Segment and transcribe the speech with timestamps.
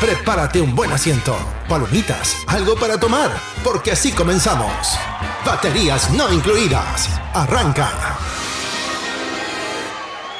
[0.00, 1.36] Prepárate un buen asiento,
[1.68, 3.32] palomitas, algo para tomar,
[3.64, 4.96] porque así comenzamos.
[5.44, 7.08] Baterías no incluidas.
[7.34, 8.16] Arranca.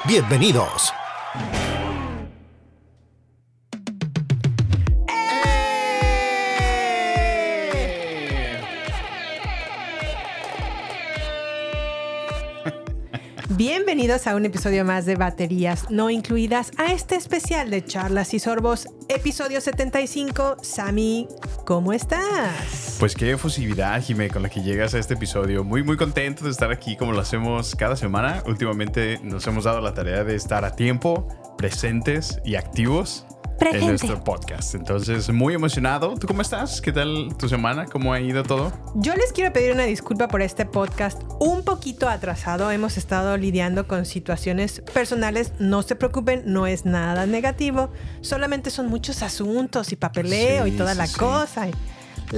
[0.04, 0.92] Bienvenidos.
[13.88, 18.38] Bienvenidos a un episodio más de Baterías No Incluidas, a este especial de charlas y
[18.38, 20.58] sorbos, episodio 75.
[20.60, 21.26] Sami,
[21.64, 22.98] ¿cómo estás?
[23.00, 25.64] Pues qué efusividad, Jimé, con la que llegas a este episodio.
[25.64, 28.42] Muy, muy contento de estar aquí como lo hacemos cada semana.
[28.44, 33.24] Últimamente nos hemos dado la tarea de estar a tiempo, presentes y activos
[33.58, 33.78] Presente.
[33.84, 34.74] en nuestro podcast.
[34.74, 36.14] Entonces, muy emocionado.
[36.14, 36.80] ¿Tú cómo estás?
[36.80, 37.86] ¿Qué tal tu semana?
[37.86, 38.72] ¿Cómo ha ido todo?
[38.94, 42.70] Yo les quiero pedir una disculpa por este podcast un poquito atrasado.
[42.70, 45.52] Hemos estado lidiando con situaciones personales.
[45.58, 47.90] No se preocupen, no es nada negativo.
[48.20, 51.16] Solamente son muchos asuntos y papeleo Sí, y toda sí, la sí.
[51.18, 51.66] cosa.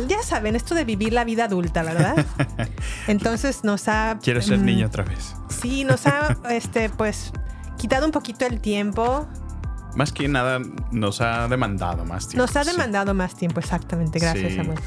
[0.08, 2.24] Ya saben, esto de vivir la vida adulta, ¿verdad?
[3.08, 4.18] Entonces nos ha...
[4.22, 5.34] Quiero ser mm, niño otra vez.
[5.48, 7.32] Sí, nos ha, este, pues,
[7.76, 9.26] quitado un poquito el tiempo.
[9.96, 10.60] Más que nada,
[10.92, 12.46] nos ha demandado más tiempo.
[12.46, 12.70] Nos ha sí.
[12.70, 14.18] demandado más tiempo, exactamente.
[14.18, 14.56] Gracias, Sí.
[14.56, 14.78] Samuel.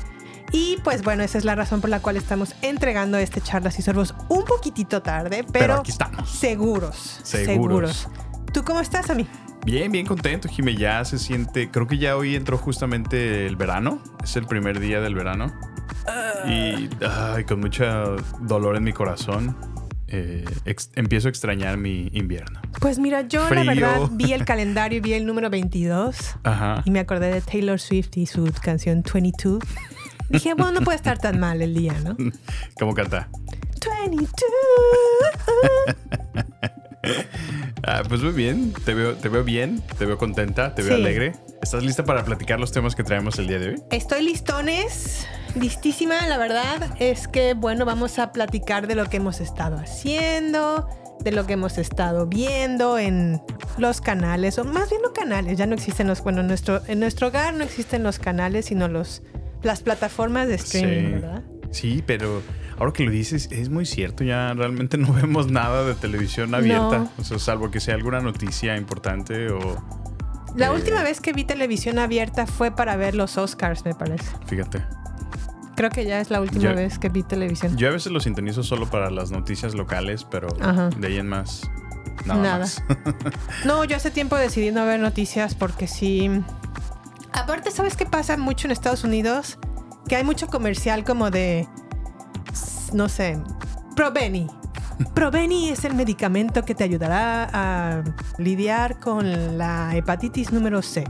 [0.52, 3.82] Y pues bueno, esa es la razón por la cual estamos entregando este charlas y
[3.82, 6.30] sorbos un poquitito tarde, pero, aquí estamos.
[6.30, 7.92] seguros, Seguros.
[7.96, 8.08] seguros.
[8.54, 9.28] ¿Tú cómo estás, Ami?
[9.66, 10.76] Bien, bien contento, Jimé.
[10.76, 11.72] Ya se siente.
[11.72, 13.98] Creo que ya hoy entró justamente el verano.
[14.24, 15.52] Es el primer día del verano.
[16.48, 19.56] Y ay, con mucho dolor en mi corazón,
[20.16, 20.46] eh,
[20.96, 22.62] empiezo a extrañar mi invierno.
[22.80, 23.64] Pues mira, yo Frío.
[23.64, 26.84] la verdad vi el calendario y vi el número 22 Ajá.
[26.86, 29.64] y me acordé de Taylor Swift y su canción 22.
[30.30, 32.16] Dije, bueno, no puede estar tan mal el día, ¿no?
[32.80, 33.30] ¿Cómo canta?
[34.08, 34.30] 22.
[37.86, 38.74] Ah, pues muy bien.
[38.86, 41.02] Te veo, te veo bien, te veo contenta, te veo Sí.
[41.02, 41.34] alegre.
[41.62, 43.76] ¿Estás lista para platicar los temas que traemos el día de hoy?
[43.92, 49.40] Estoy listones, listísima, la verdad es que, bueno, vamos a platicar de lo que hemos
[49.42, 50.88] estado haciendo,
[51.24, 53.42] de lo que hemos estado viendo en
[53.78, 57.00] los canales, o más bien no canales, ya no existen los, bueno, en nuestro, en
[57.00, 59.22] nuestro hogar no existen los canales, sino los,
[59.62, 61.44] las plataformas de streaming, ¿verdad?
[61.72, 62.42] Sí, pero
[62.78, 64.24] ahora que lo dices, es muy cierto.
[64.24, 67.00] Ya realmente no vemos nada de televisión abierta.
[67.00, 67.10] No.
[67.18, 69.82] O sea, salvo que sea alguna noticia importante o.
[70.56, 70.70] La Eh.
[70.70, 74.26] última vez que vi televisión abierta fue para ver los Oscars, me parece.
[74.46, 74.84] Fíjate.
[75.76, 77.76] Creo que ya es la última Yo- vez que vi televisión.
[77.78, 80.90] Yo a veces lo sintonizo solo para las noticias locales, pero Ajá.
[80.98, 81.70] de ahí en más.
[82.26, 82.60] Nada, Nada.
[82.60, 82.84] más.
[83.66, 86.30] No, yo hace tiempo decidí no ver noticias porque sí.
[87.32, 89.58] Aparte, ¿sabes qué pasa mucho en Estados Unidos?
[90.08, 91.68] Que hay mucho comercial como de.
[92.94, 93.40] No sé.
[93.96, 94.48] Proveni.
[95.16, 98.04] Proveni es el medicamento que te ayudará a
[98.38, 101.04] lidiar con la hepatitis número C.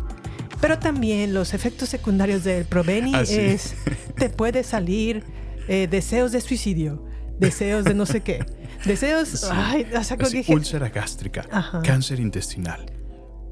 [0.63, 3.37] Pero también los efectos secundarios del Proveni Ah, sí.
[3.39, 3.75] es.
[4.15, 5.23] Te puede salir
[5.67, 7.05] eh, deseos de suicidio,
[7.39, 8.45] deseos de no sé qué.
[8.85, 9.27] Deseos.
[9.29, 9.47] Sí.
[9.51, 11.81] Ay, o sea, úlcera gástrica, Ajá.
[11.83, 12.85] cáncer intestinal,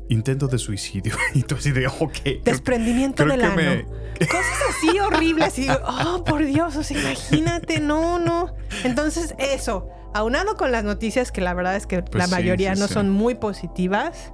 [0.10, 1.16] intento de suicidio.
[1.34, 2.12] y tú así de, ok.
[2.24, 3.56] creo- desprendimiento creo del ano.
[3.56, 3.86] me-
[4.28, 5.58] Cosas así horribles.
[5.60, 8.54] Y, oh, por Dios, o sea, imagínate, no, no.
[8.84, 12.76] Entonces, eso, aunado con las noticias, que la verdad es que la Pues sí, mayoría
[12.76, 14.32] no son muy positivas,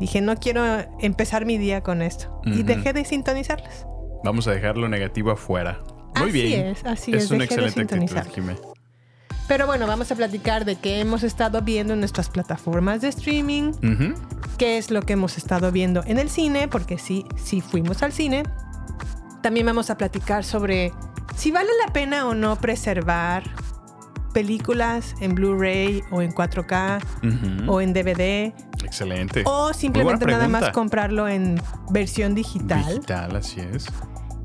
[0.00, 0.62] dije, no quiero
[1.00, 2.40] empezar mi día con esto.
[2.44, 3.86] Y dejé de sintonizarlas.
[4.24, 5.80] Vamos a dejar lo negativo afuera.
[6.18, 6.66] Muy Así bien.
[6.66, 8.34] es, así es es, una excelente actitud.
[8.34, 8.56] Jimé.
[9.48, 13.72] Pero bueno, vamos a platicar de qué hemos estado viendo en nuestras plataformas de streaming,
[14.58, 18.12] qué es lo que hemos estado viendo en el cine, porque sí, sí fuimos al
[18.12, 18.42] cine.
[19.42, 20.92] También vamos a platicar sobre
[21.36, 23.44] si vale la pena o no preservar
[24.36, 27.72] películas en Blu-ray o en 4K Ujú.
[27.72, 28.52] o en DVD
[28.84, 29.42] Excelente.
[29.46, 32.84] o simplemente nada más comprarlo en versión digital.
[32.86, 33.86] Digital, así es.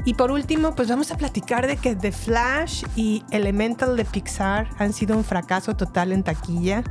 [0.06, 4.70] Y por último, pues vamos a platicar de que The Flash y Elemental de Pixar
[4.78, 6.86] han sido un fracaso total en taquilla.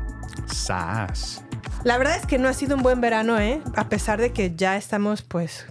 [0.47, 1.43] Sas.
[1.85, 3.63] La verdad es que no ha sido un buen verano, ¿eh?
[3.77, 5.65] A pesar de que ya estamos pues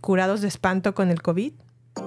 [0.00, 1.52] curados de espanto con el COVID.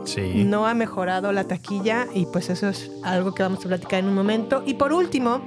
[0.05, 0.43] Sí.
[0.45, 4.07] No ha mejorado la taquilla y pues eso es algo que vamos a platicar en
[4.07, 4.63] un momento.
[4.65, 5.41] Y por último,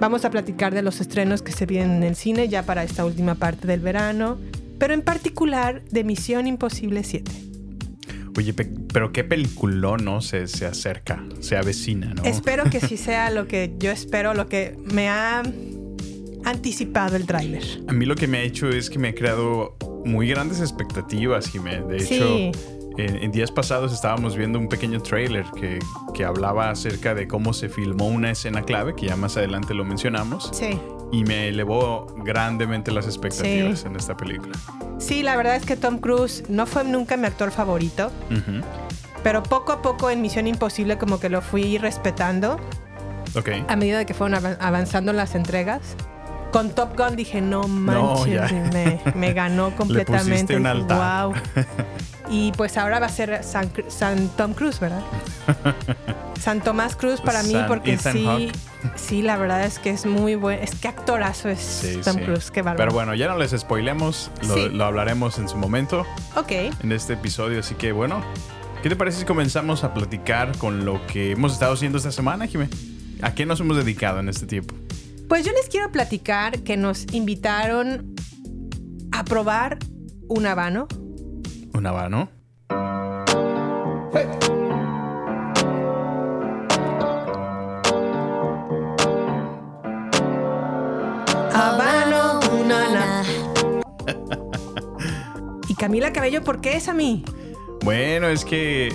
[0.00, 3.04] vamos a platicar de los estrenos que se vienen en el cine ya para esta
[3.04, 4.38] última parte del verano,
[4.78, 7.30] pero en particular de Misión Imposible 7.
[8.36, 10.20] Oye, pe- pero qué peliculón, ¿no?
[10.20, 12.22] Se, se acerca, se avecina, ¿no?
[12.22, 15.42] Espero que sí sea lo que yo espero, lo que me ha
[16.44, 17.64] anticipado el tráiler.
[17.88, 21.48] A mí lo que me ha hecho es que me ha creado muy grandes expectativas,
[21.48, 21.80] Jimé.
[21.82, 22.52] De Sí.
[22.98, 25.78] En, en días pasados estábamos viendo un pequeño trailer que,
[26.14, 29.84] que hablaba acerca de cómo se filmó una escena clave, que ya más adelante lo
[29.84, 30.78] mencionamos, Sí.
[31.12, 33.86] y me elevó grandemente las expectativas Sí.
[33.86, 34.54] en esta película.
[34.98, 38.64] Sí, la verdad es que Tom Cruise no fue nunca mi actor favorito, Ujú.
[39.22, 42.58] pero poco a poco en Misión Imposible como que lo fui respetando
[43.36, 43.50] Ok.
[43.68, 45.80] a medida de que fueron av- avanzando las entregas.
[46.50, 50.30] Con Top Gun dije, no manches, me, me ganó completamente.
[50.32, 51.26] pusiste un altar.
[51.26, 51.34] "Wow".
[52.30, 55.02] Y pues ahora va a ser San, San Tom Cruise, ¿verdad?
[56.40, 58.52] San Tomás Cruz para mí, porque Ethan sí,
[58.96, 60.62] sí, la verdad es que es muy bueno.
[60.62, 62.20] Es que actorazo es Sí, Tom sí.
[62.22, 62.78] Cruise, qué bárbaro.
[62.78, 64.68] Pero bueno, ya no les spoilemos, lo, Sí.
[64.68, 66.52] lo hablaremos en su momento, Ok,
[66.82, 67.60] en este episodio.
[67.60, 68.22] Así que bueno,
[68.82, 72.46] ¿qué te parece si comenzamos a platicar con lo que hemos estado haciendo esta semana,
[72.46, 72.68] Jimé?
[73.22, 74.74] ¿A qué nos hemos dedicado en este tiempo?
[75.28, 78.14] pues yo les quiero platicar que nos invitaron
[79.12, 79.78] a probar
[80.28, 80.88] un habano.
[81.74, 82.28] ¿Un habano?
[91.54, 93.22] Habano, unana.
[95.68, 97.24] Y Camila Cabello, ¿por qué es a mí?
[97.84, 98.92] Bueno, es que.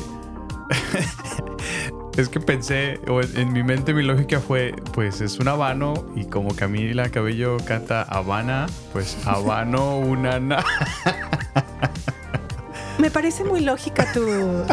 [2.17, 6.25] es que pensé, o en, mi mente mi lógica fue: pues es un habano, y
[6.25, 10.39] como Camila Cabello canta Habana, pues habano, una.
[13.03, 14.65] Me parece muy lógica tu,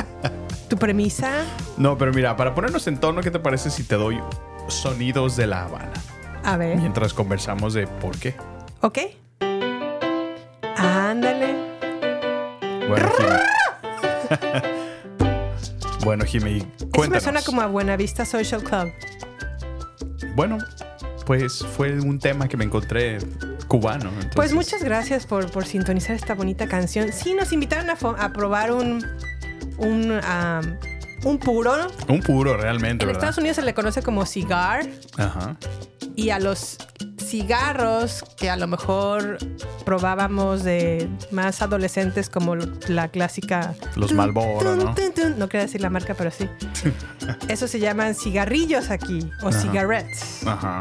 [0.68, 1.44] tu premisa.
[1.76, 4.20] No, pero mira, para ponernos en tono, ¿qué te parece si te doy
[4.68, 5.90] sonidos de la Habana?
[6.44, 8.36] A ver, Mientras conversamos de por qué.
[8.82, 8.98] ¿ok?
[10.76, 11.56] Ándale.
[12.88, 13.36] Bueno, Jimmy.
[16.04, 18.92] bueno, Jimmy, Eso me suena como a Buenavista Social Club.
[20.36, 20.58] Bueno,
[21.26, 23.18] pues fue un tema que me encontré
[23.70, 24.08] cubano.
[24.10, 27.12] entonces- Pues muchas gracias por, por sintonizar esta bonita canción.
[27.12, 29.06] Sí, nos invitaron a, probar un,
[29.78, 30.76] un, am,
[31.24, 31.72] un puro.
[32.08, 33.22] Un puro, realmente, En ¿verdad?
[33.22, 34.86] Estados Unidos se le conoce como cigar.
[35.16, 35.56] Ajá.
[36.16, 36.76] Y a los
[37.24, 39.38] cigarros que a lo mejor
[39.84, 43.74] probábamos de más adolescentes como la clásica...
[43.94, 44.94] Los Marlboro, ¿no?
[44.96, 45.38] Tun, tun.
[45.38, 46.48] No quería decir la marca, pero sí.
[47.48, 49.60] Esos se llaman cigarrillos aquí o Ajá.
[49.60, 50.44] cigarettes.
[50.46, 50.80] Ajá.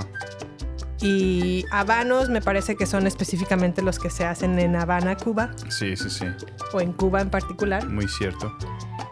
[1.01, 5.95] Y habanos me parece que son específicamente los que se hacen en Habana, Cuba, Sí,
[5.95, 6.25] sí, sí.
[6.73, 7.87] o en Cuba en particular.
[7.87, 8.53] Muy cierto.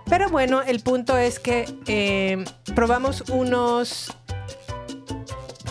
[0.10, 2.44] Pero bueno, el punto es que eh,
[2.76, 4.14] probamos unos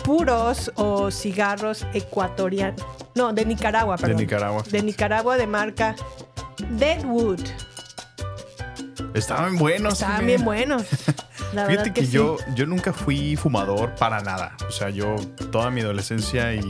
[0.03, 2.81] puros o cigarros ecuatorianos.
[3.15, 4.17] No, de Nicaragua, perdón.
[4.17, 4.63] Nicaragua.
[4.71, 5.95] De Nicaragua de marca
[6.71, 7.41] Deadwood.
[9.13, 9.93] Estaban buenos.
[9.93, 10.83] Estaban bien buenos.
[11.63, 12.11] La Fíjate que, que, sí.
[12.13, 14.55] yo, yo nunca fui fumador para nada.
[14.67, 15.15] O sea, yo
[15.51, 16.61] toda mi adolescencia y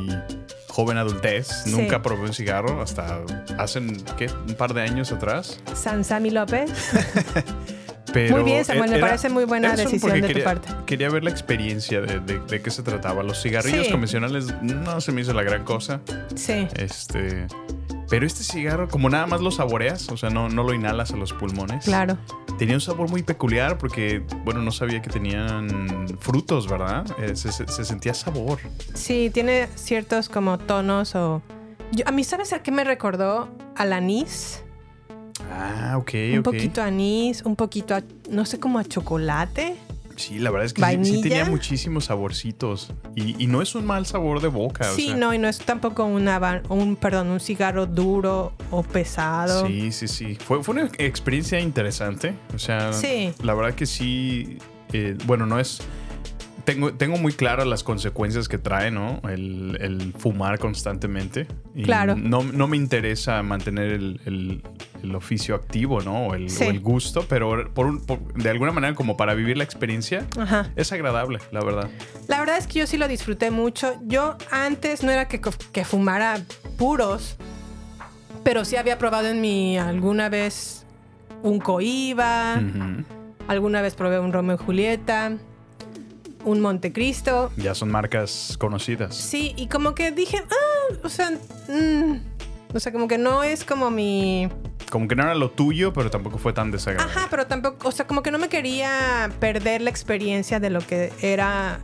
[0.70, 1.72] joven adultez Sí.
[1.72, 3.20] nunca probé un cigarro hasta
[3.58, 3.82] hace,
[4.18, 4.28] ¿qué?
[4.48, 5.60] Un par de años atrás.
[5.74, 6.72] San Sammy López.
[8.14, 10.70] Pero Muy bien, Samuel, me era- parece muy buena decisión de tu parte.
[10.86, 13.22] Quería ver la experiencia de, de- de qué se trataba.
[13.22, 13.92] Los cigarrillos Sí.
[13.92, 16.00] convencionales no se me hizo la gran cosa.
[16.34, 16.68] Sí.
[16.78, 17.48] Este.
[18.10, 21.18] Pero este cigarro, como nada más lo saboreas, o sea, no, no lo inhalas a
[21.18, 21.84] los pulmones.
[21.86, 22.18] Claro.
[22.58, 27.06] Tenía un sabor muy peculiar porque, bueno, no sabía que tenían frutos, ¿verdad?
[27.20, 28.60] Eh, se, se- se sentía sabor.
[28.94, 31.42] Sí, tiene ciertos como tonos o...
[31.92, 33.50] Yo- a mí, ¿sabes a qué me recordó?
[33.76, 34.64] Al anís.
[35.52, 36.44] Ah, ok, un ok.
[36.46, 39.76] poquito anís, un poquito a, no sé, como a chocolate.
[40.18, 42.92] Sí, la verdad es que sí, sí tenía muchísimos saborcitos.
[43.16, 44.92] Y, y no es un mal sabor de boca.
[44.92, 48.84] o sí, sea, no, y no es tampoco una, un, perdón, un cigarro duro o
[48.84, 49.66] pesado.
[49.68, 50.36] Sí, sí, sí.
[50.36, 52.34] Fue, fue una experiencia interesante.
[52.54, 53.32] O sea, Sí.
[53.44, 54.58] la verdad que sí.
[54.92, 55.80] eh, bueno, no es.
[56.68, 59.22] Tengo, tengo muy claras las consecuencias que trae, ¿no?
[59.30, 61.48] El, el fumar constantemente.
[61.74, 62.18] Y Claro.
[62.18, 64.64] No, no me interesa mantener el, el-
[65.02, 66.28] el oficio activo, ¿no?
[66.28, 66.66] O el, Sí.
[66.66, 70.26] o el gusto, pero por un- por- de alguna manera, como para vivir la experiencia,
[70.38, 70.70] Ajá.
[70.76, 71.88] es agradable, la verdad.
[72.28, 73.94] La verdad es que yo sí lo disfruté mucho.
[74.06, 75.40] Yo antes no era que,
[75.72, 76.42] que fumara
[76.78, 77.38] puros,
[78.44, 80.86] pero sí había probado en mi alguna vez
[81.44, 82.62] un Coiba,
[83.48, 85.38] alguna vez probé un Romeo y Julieta,
[86.48, 87.52] un Montecristo.
[87.58, 89.16] Ya son marcas conocidas.
[89.16, 91.32] Sí, y como que dije, ah, o sea,
[91.68, 92.20] mm,
[92.74, 94.50] o sea, como que no es como mi...
[94.90, 97.14] Como que no era lo tuyo, pero tampoco fue tan desagradable.
[97.14, 100.80] Ajá, pero tampoco, o sea, como que no me quería perder la experiencia de lo
[100.80, 101.80] que era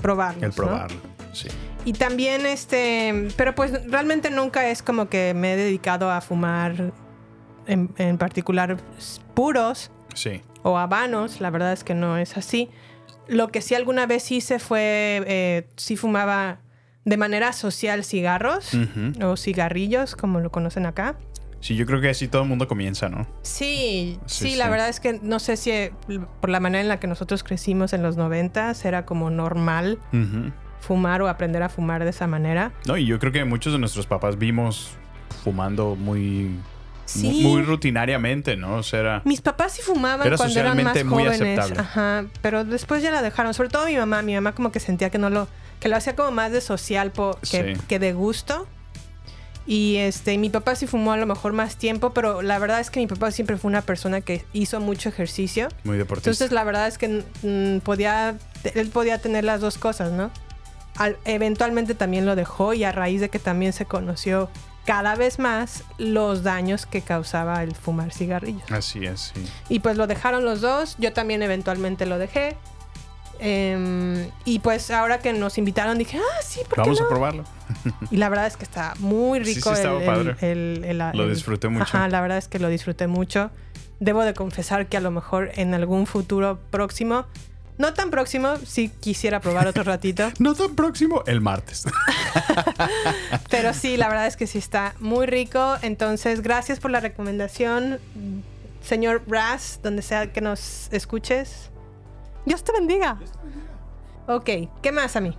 [0.00, 0.54] probarlos, El ¿no?
[0.54, 0.96] probarlo.
[1.34, 1.48] Sí.
[1.84, 6.92] Y también, este, pero pues realmente nunca es como que me he dedicado a fumar
[7.66, 8.78] en, en particular
[9.34, 10.40] puros Sí.
[10.62, 12.70] o habanos, la verdad es que no es así.
[13.28, 16.58] Lo que sí alguna vez hice fue, eh, sí fumaba
[17.04, 18.70] de manera social cigarros
[19.22, 21.16] o cigarrillos, como lo conocen acá.
[21.60, 23.26] Sí, yo creo que así todo el mundo comienza, ¿no?
[23.42, 24.70] Sí, Sí, sí, la sí.
[24.70, 25.72] verdad es que no sé si
[26.40, 29.98] por la manera en la que nosotros crecimos en los noventas era como normal
[30.80, 32.72] fumar o aprender a fumar de esa manera.
[32.86, 34.90] No, y yo creo que muchos de nuestros papás vimos
[35.42, 36.50] fumando muy,
[37.06, 37.40] Sí.
[37.42, 38.76] muy, rutinariamente, ¿no?
[38.76, 39.22] O sea, era...
[39.24, 41.80] Mis papás sí fumaban Era cuando eran más muy jóvenes, aceptable.
[41.80, 43.54] ajá, pero después ya la dejaron.
[43.54, 45.48] Sobre todo mi mamá, mi mamá como que sentía que no lo,
[45.80, 47.80] que lo hacía como más de social po- que, Sí.
[47.88, 48.66] que de gusto.
[49.68, 52.88] Y este, mi papá sí fumó a lo mejor más tiempo, pero la verdad es
[52.90, 55.68] que mi papá siempre fue una persona que hizo mucho ejercicio.
[55.82, 56.30] Muy deportista.
[56.30, 58.36] Entonces la verdad es que mm, podía,
[58.74, 60.30] él podía tener las dos cosas, ¿no?
[60.96, 64.48] Al- eventualmente también lo dejó y a raíz de que también se conoció
[64.86, 68.70] cada vez más los daños que causaba el fumar cigarrillos.
[68.70, 69.44] Así es, sí.
[69.68, 72.56] Y pues lo dejaron los dos, yo también eventualmente lo dejé.
[73.38, 77.06] Em, y pues ahora que nos invitaron dije, ah, sí, ¿por qué Vamos no?
[77.06, 77.44] a probarlo.
[78.10, 79.70] Y la verdad es que está muy rico.
[79.70, 80.36] sí, estaba el, padre.
[80.40, 81.82] el- el- Lo disfruté mucho.
[81.84, 83.50] Ajá, la verdad es que lo disfruté mucho.
[84.00, 87.26] Debo de confesar que a lo mejor en algún futuro próximo,
[87.78, 90.30] no tan próximo, sí quisiera probar otro ratito.
[90.38, 91.84] No tan próximo, el martes.
[93.50, 95.76] pero sí, la verdad es que sí está muy rico.
[95.82, 97.98] Entonces, gracias por la recomendación,
[98.82, 101.70] señor Brass, donde sea que nos escuches.
[102.44, 103.18] Dios te bendiga.
[104.26, 104.50] Ok,
[104.82, 105.36] ¿qué más a mí?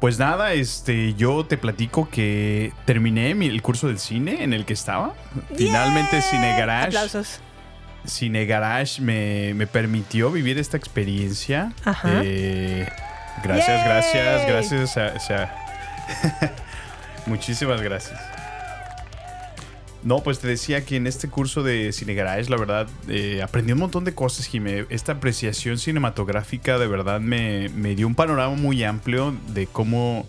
[0.00, 4.64] Pues nada, este, yo te platico que terminé mi- el curso del cine en el
[4.64, 5.14] que estaba.
[5.56, 6.22] Finalmente ¡Yeah!
[6.22, 6.86] Cine Garage.
[6.88, 7.40] Aplausos.
[8.04, 11.72] Cine Garage me, me permitió vivir esta experiencia.
[11.84, 12.20] Ajá.
[12.24, 12.88] Eh,
[13.42, 15.30] gracias, gracias, gracias.
[15.30, 15.54] a-
[17.26, 18.18] muchísimas gracias.
[20.04, 23.72] No, pues te decía que en este curso de Cine Garage, la verdad, eh, aprendí
[23.72, 24.86] un montón de cosas, Jimé.
[24.90, 30.24] Esta apreciación cinematográfica de verdad me, me dio un panorama muy amplio de cómo,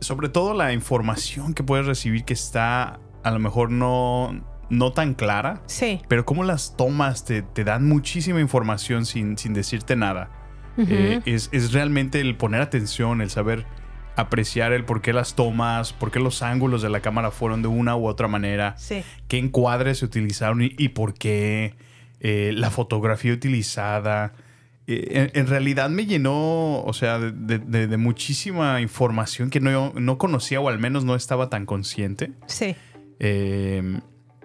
[0.00, 4.38] sobre todo la información que puedes recibir que está a lo mejor no,
[4.78, 6.00] no tan clara, Sí.
[6.08, 10.30] pero cómo las tomas te, te dan muchísima información sin, sin decirte nada.
[10.76, 13.64] Eh, es, es realmente el poner atención, el saber
[14.16, 17.68] apreciar el por qué las tomas, por qué los ángulos de la cámara fueron de
[17.68, 19.02] una u otra manera, Sí.
[19.28, 21.74] qué encuadres se utilizaron y, y por qué
[22.20, 24.32] eh, la fotografía utilizada.
[24.86, 29.60] Eh, en, en realidad me llenó, o sea, de, de- de- de muchísima información que
[29.60, 32.32] no, no conocía o al menos no estaba tan consciente.
[32.46, 32.74] Sí.
[33.20, 34.00] Eh,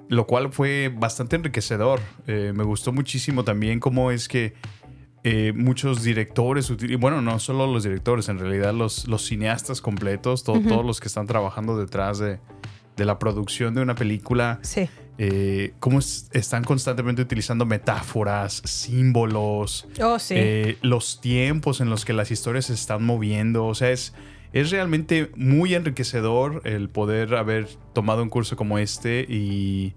[0.09, 2.01] lo cual fue bastante enriquecedor.
[2.27, 4.53] Eh, me gustó muchísimo también cómo es que
[5.23, 10.61] eh, muchos directores, bueno, no solo los directores, en realidad los, los cineastas completos, to-
[10.67, 12.39] todos los que están trabajando detrás de,
[12.97, 14.89] de la producción de una película, Sí.
[15.17, 20.35] eh, cómo es- están constantemente utilizando metáforas, símbolos, Oh, sí.
[20.81, 23.65] los tiempos en los que las historias se están moviendo.
[23.65, 24.13] O sea, es,
[24.53, 29.93] es realmente muy enriquecedor el poder haber tomado un curso como este y,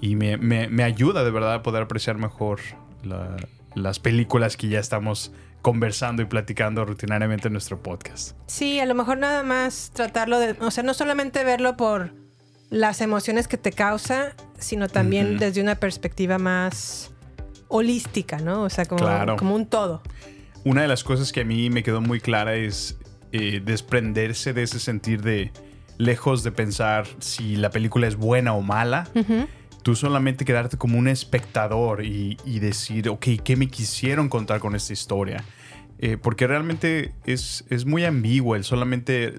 [0.00, 2.60] y me, me- me ayuda de verdad a poder apreciar mejor
[3.02, 3.36] la-
[3.74, 5.32] las películas que ya estamos
[5.62, 8.36] conversando y platicando rutinariamente en nuestro podcast.
[8.46, 12.12] Sí, a lo mejor nada más tratarlo de, o sea, no solamente verlo por
[12.70, 17.10] las emociones que te causa, sino también desde una perspectiva más
[17.68, 18.62] holística, ¿no?
[18.62, 19.36] O sea, como, Claro.
[19.36, 20.02] como un todo.
[20.64, 22.96] Una de las cosas que a mí me quedó muy clara es
[23.32, 25.52] eh, desprenderse de ese sentir de
[25.98, 29.08] lejos de pensar si la película es buena o mala.
[29.82, 34.74] Tú solamente quedarte como un espectador y, y decir, ok, ¿qué me quisieron contar con
[34.74, 35.44] esta historia?
[35.98, 39.34] Eh, porque realmente es, es muy ambiguo el solamente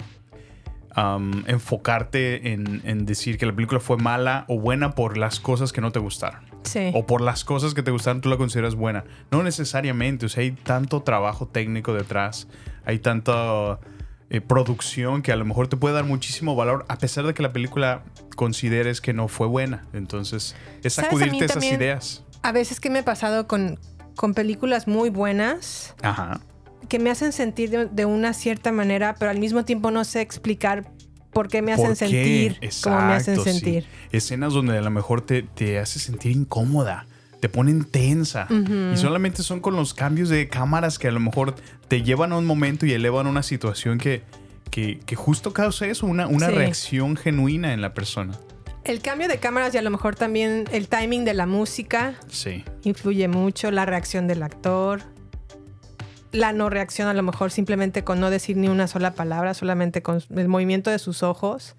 [0.94, 5.74] am, enfocarte en, en decir que la película fue mala o buena por las cosas
[5.74, 6.42] que no te gustaron.
[6.64, 6.92] Sí.
[6.94, 9.04] O por las cosas que te gustaron tú la consideras buena.
[9.32, 12.48] No necesariamente, o sea, hay tanto trabajo técnico detrás,
[12.86, 13.80] hay tanta
[14.30, 17.44] eh, producción que a lo mejor te puede dar muchísimo valor a pesar de que
[17.44, 18.04] la película
[18.36, 19.84] consideres que no fue buena.
[19.94, 22.24] Entonces, es sacudirte esas también- ideas.
[22.44, 23.80] A veces que me ha pasado con,
[24.16, 26.40] con películas muy buenas Ajá.
[26.90, 30.22] que me hacen sentir de, de una cierta manera, pero al mismo tiempo no sé
[30.22, 30.90] explicar
[31.32, 33.60] por qué me hacen sentir como me hacen Exacto, sí.
[33.60, 33.86] sentir.
[34.12, 37.06] Escenas donde a lo mejor te, te hace sentir incómoda.
[37.42, 38.48] Te ponen tensa.
[38.94, 41.56] Y solamente son con los cambios de cámaras que a lo mejor
[41.90, 44.22] te llevan a un momento y elevan una situación que,
[44.70, 46.54] que, que justo causa eso, una, una Sí.
[46.54, 48.40] reacción genuina en la persona.
[48.84, 52.64] El cambio de cámaras y a lo mejor también el timing de la música Sí.
[52.84, 55.02] influye mucho, la reacción del actor,
[56.32, 60.02] la no reacción a lo mejor simplemente con no decir ni una sola palabra, solamente
[60.02, 61.76] con el movimiento de sus ojos.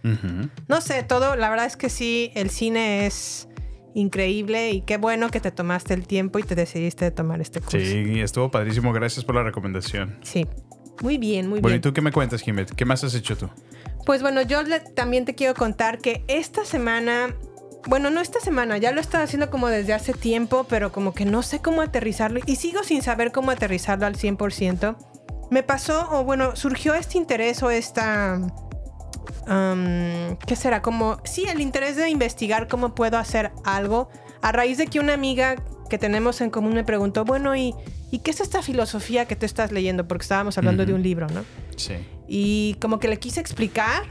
[0.68, 3.48] No sé, todo, la verdad es que sí, el cine es
[3.94, 7.60] increíble y qué bueno que te tomaste el tiempo y te decidiste de tomar este
[7.60, 7.78] curso.
[7.78, 8.92] Sí, estuvo padrísimo.
[8.92, 10.18] Gracias por la recomendación.
[10.22, 10.46] Sí.
[11.02, 11.82] Muy bien, muy Bueno, ¿y bien.
[11.82, 12.72] tú qué me cuentas, Jiménez?
[12.76, 13.48] ¿Qué más has hecho tú?
[14.06, 17.34] Pues bueno, yo le- también te quiero contar que esta semana,
[17.88, 21.12] bueno, no esta semana, ya lo he estado haciendo como desde hace tiempo, pero como
[21.14, 24.96] que no sé cómo aterrizarlo y sigo sin saber cómo aterrizarlo al 100%.
[25.50, 28.40] Me pasó, o bueno, surgió este interés o esta...
[29.46, 30.82] am, ¿Qué será?
[30.82, 34.08] Como, sí, el interés de investigar cómo puedo hacer algo
[34.40, 35.56] a raíz de que una amiga
[35.88, 37.74] que tenemos en común me preguntó, bueno, ¿y,
[38.10, 40.08] ¿y qué es esta filosofía que tú estás leyendo?
[40.08, 41.44] Porque estábamos hablando de un libro, ¿no?
[41.76, 41.94] Sí.
[42.26, 44.04] Y como que le quise explicar,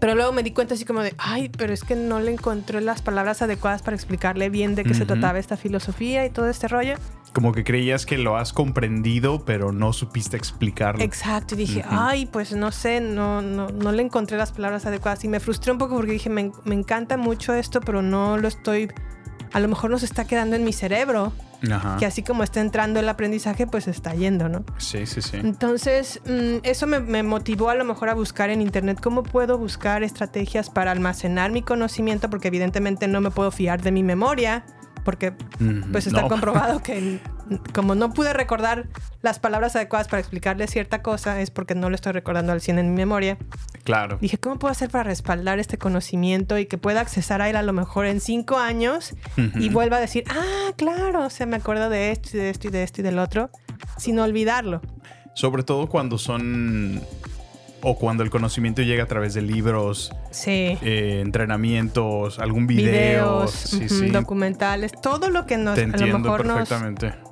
[0.00, 2.80] pero luego me di cuenta así como de, ay, pero es que no le encontré
[2.80, 6.68] las palabras adecuadas para explicarle bien de qué se trataba esta filosofía y todo este
[6.68, 6.96] rollo.
[7.34, 11.02] Como que creías que lo has comprendido, pero no supiste explicarlo.
[11.02, 11.88] Exacto, y dije, Ujú.
[11.90, 15.24] ay, pues no sé, no, no, no le encontré las palabras adecuadas.
[15.24, 18.46] Y me frustré un poco porque dije, me, me encanta mucho esto, pero no lo
[18.46, 18.88] estoy,
[19.52, 21.32] a lo mejor no se está quedando en mi cerebro,
[21.72, 21.96] Ajá.
[21.98, 24.64] que así como está entrando el aprendizaje, pues está yendo, ¿no?
[24.78, 25.36] Sí, sí, sí.
[25.38, 29.58] Entonces, mm, eso me, me motivó a lo mejor a buscar en internet cómo puedo
[29.58, 34.64] buscar estrategias para almacenar mi conocimiento, porque evidentemente no me puedo fiar de mi memoria,
[35.04, 35.32] porque
[35.92, 36.28] pues está No.
[36.28, 37.20] comprobado que
[37.74, 38.88] como no pude recordar
[39.22, 42.78] las palabras adecuadas para explicarle cierta cosa, es porque no lo estoy recordando al 100
[42.78, 43.36] en mi memoria.
[43.84, 44.18] Claro.
[44.20, 47.62] Dije, ¿cómo puedo hacer para respaldar este conocimiento y que pueda accesar a él a
[47.62, 51.90] lo mejor en cinco años y vuelva a decir, ah, claro, o sea, me acuerdo
[51.90, 53.50] de esto y de esto y de esto y del otro,
[53.98, 54.80] sin olvidarlo?
[55.34, 57.00] Sobre todo cuando son.
[57.86, 60.78] O cuando el conocimiento llega a través de libros, Sí.
[60.82, 63.46] eh, entrenamientos, algún video.
[63.48, 64.10] sí, ujú, sí.
[64.10, 66.68] documentales, todo lo que nos, Te a lo mejor nos,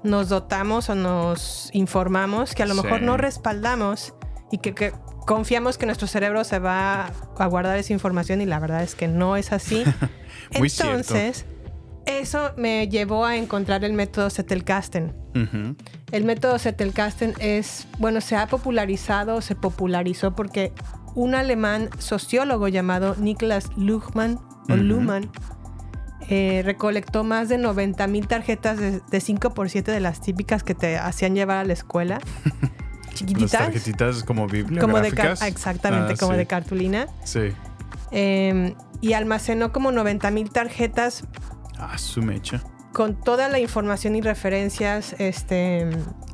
[0.03, 4.15] nos dotamos o nos informamos, que a lo mejor no respaldamos
[4.51, 4.93] y que, que
[5.27, 9.09] confiamos que nuestro cerebro se va a guardar esa información y la verdad es que
[9.09, 9.85] no es así.
[10.59, 11.15] Muy cierto.
[12.07, 15.15] Eso me llevó a encontrar el método Zettelkasten.
[15.35, 15.77] Ujú.
[16.11, 20.73] El método Zettelkasten es, bueno, se ha popularizado, se popularizó porque
[21.15, 24.39] un alemán sociólogo llamado Niklas Luhmann,
[24.69, 24.77] o.
[24.77, 25.31] Luhmann,
[26.29, 30.63] eh, recolectó más de 90 mil tarjetas de, de 5 por 7 de las típicas
[30.63, 32.19] que te hacían llevar a la escuela.
[33.13, 33.51] Las Chiquititas.
[33.51, 34.47] tarjetitas como
[34.81, 36.39] Como de exactamente, Ah, como sí.
[36.39, 37.07] de cartulina.
[37.25, 37.41] Sí.
[38.11, 41.25] Eh, y almacenó como 90 mil tarjetas
[41.85, 42.63] Ah, su mecha.
[42.93, 45.81] con toda la información y referencias este,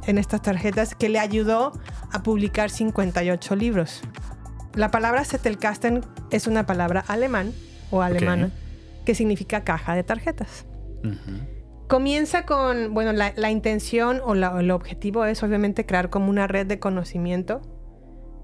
[0.07, 1.73] en estas tarjetas que le ayudó
[2.13, 4.03] a publicar 58 libros.
[4.75, 7.53] La palabra Zettelkasten es una palabra alemán
[7.91, 8.51] o alemana
[9.07, 10.67] que significa caja de tarjetas.
[11.89, 16.47] Comienza con, bueno, la, la intención o la- el objetivo es obviamente crear como una
[16.47, 17.63] red de conocimiento,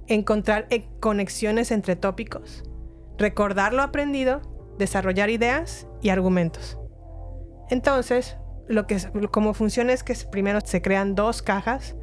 [0.07, 2.63] encontrar eh, conexiones entre tópicos,
[3.19, 4.41] recordar lo aprendido,
[4.79, 6.79] desarrollar ideas y argumentos.
[7.75, 8.37] Entonces,
[8.69, 8.99] lo que
[9.33, 11.97] como funciona es que primero se crean dos cajas.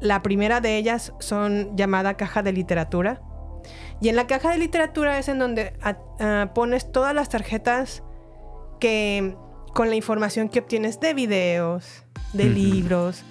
[0.00, 3.22] La primera de ellas son llamada caja de literatura.
[4.00, 8.02] Y en la caja de literatura es en donde ah, ah, pones todas las tarjetas
[8.80, 9.36] que
[9.74, 13.22] con la información que obtienes de videos, de libros,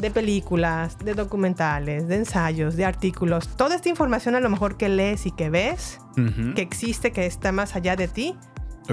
[0.00, 4.88] de películas, de documentales, de ensayos, de artículos, toda esta información a lo mejor que
[4.88, 5.98] lees y que ves,
[6.54, 8.36] que existe, que está más allá de ti,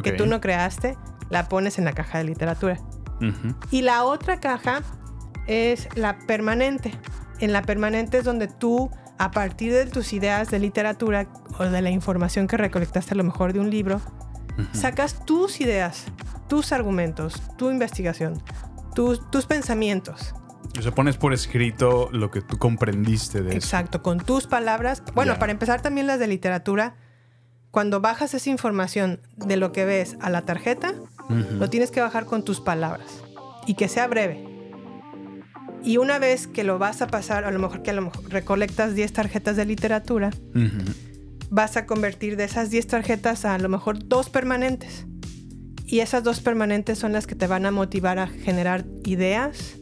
[0.02, 0.98] que tú no creaste,
[1.34, 2.80] la pones en la caja de literatura.
[3.72, 4.82] Y la otra caja
[5.48, 6.94] es la permanente.
[7.40, 11.82] En la permanente es donde tú, a partir de tus ideas de literatura o de
[11.82, 14.00] la información que recolectaste a lo mejor de un libro,
[14.74, 16.06] sacas tus ideas,
[16.48, 18.40] tus argumentos, tu investigación,
[18.94, 20.36] tus, tus pensamientos.
[20.78, 23.58] O sea, pones por escrito lo que tú comprendiste de eso.
[23.58, 25.02] Exacto, con tus palabras.
[25.16, 26.96] Bueno, para empezar también las de literatura,
[27.72, 30.94] cuando bajas esa información de lo que ves a la tarjeta,
[31.30, 33.24] Lo tienes que bajar con tus palabras
[33.66, 34.46] y que sea breve.
[35.84, 38.30] Y una vez que lo vas a pasar, a lo mejor que a lo mejor
[38.30, 40.32] recolectas 10 tarjetas de literatura,
[41.50, 45.06] vas a convertir de esas 10 tarjetas a, a lo mejor dos permanentes.
[45.86, 49.76] Y esas dos permanentes son las que te van a motivar a generar ideas,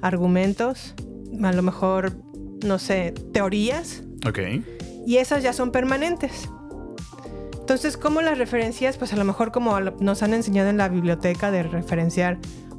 [0.00, 0.94] argumentos,
[1.42, 2.16] a lo mejor,
[2.64, 4.02] no sé, teorías.
[4.26, 4.38] Ok.
[5.06, 6.48] Y esas ya son permanentes.
[7.68, 8.96] Entonces, ¿cómo las referencias?
[8.96, 12.38] Pues a lo mejor como nos han enseñado en la biblioteca de referenciar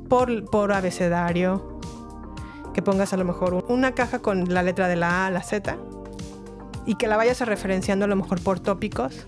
[0.09, 1.79] por, por abecedario,
[2.73, 5.29] que pongas a lo mejor un- una caja con la letra de la A a
[5.29, 5.77] la Z
[6.87, 9.27] y que la vayas referenciando a lo mejor por tópicos,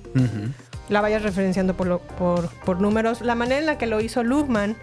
[0.89, 3.21] la vayas referenciando por, lo- por, por números.
[3.21, 4.75] La manera en la que lo hizo Luhmann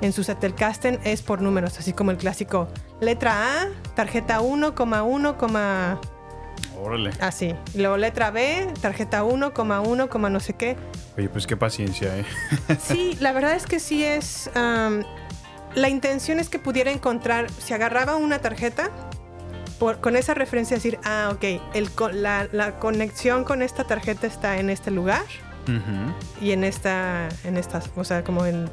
[0.00, 2.68] en su Zettelkasten es por números, así como el clásico
[3.02, 3.34] letra
[3.64, 6.00] A, tarjeta 1,1, coma-
[6.80, 7.10] Órale.
[7.20, 7.54] así.
[7.74, 10.76] Luego letra B, tarjeta 1,1, coma no sé qué.
[11.18, 12.24] Oye, pues qué paciencia, ¿eh?
[12.80, 14.50] Sí, la verdad es que sí es...
[14.54, 18.90] la intención es que pudiera encontrar, si agarraba una tarjeta,
[19.78, 24.58] por- con esa referencia decir, ah, ok, el, la, la conexión con esta tarjeta está
[24.58, 25.22] en este lugar
[26.40, 28.68] y en esta, en estas, o sea, como en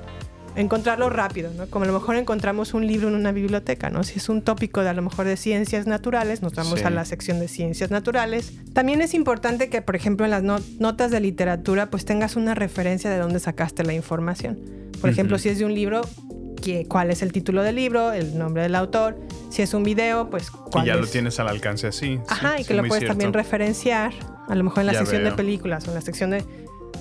[0.58, 1.68] encontrarlo rápido, ¿no?
[1.68, 4.04] Como a lo mejor encontramos un libro en una biblioteca, ¿no?
[4.04, 6.86] Si es un tópico de a lo mejor de ciencias naturales, nos vamos Sí.
[6.86, 8.54] a la sección de ciencias naturales.
[8.74, 12.56] También es importante que, por ejemplo, en las no- notas de literatura, pues tengas una
[12.56, 14.60] referencia de dónde sacaste la información.
[15.00, 15.44] Por ejemplo, Ujú.
[15.44, 16.02] si es de un libro,
[16.90, 19.18] cuál es el título del libro, el nombre del autor.
[19.50, 21.00] Si es un video, pues Y cuál ya es.
[21.00, 22.20] lo tienes al alcance así.
[22.28, 23.38] Ajá, Sí, y que lo puedes también cierto.
[23.38, 24.12] referenciar,
[24.50, 25.38] a lo mejor en la Ya sección de veo.
[25.38, 26.44] películas o en la sección de...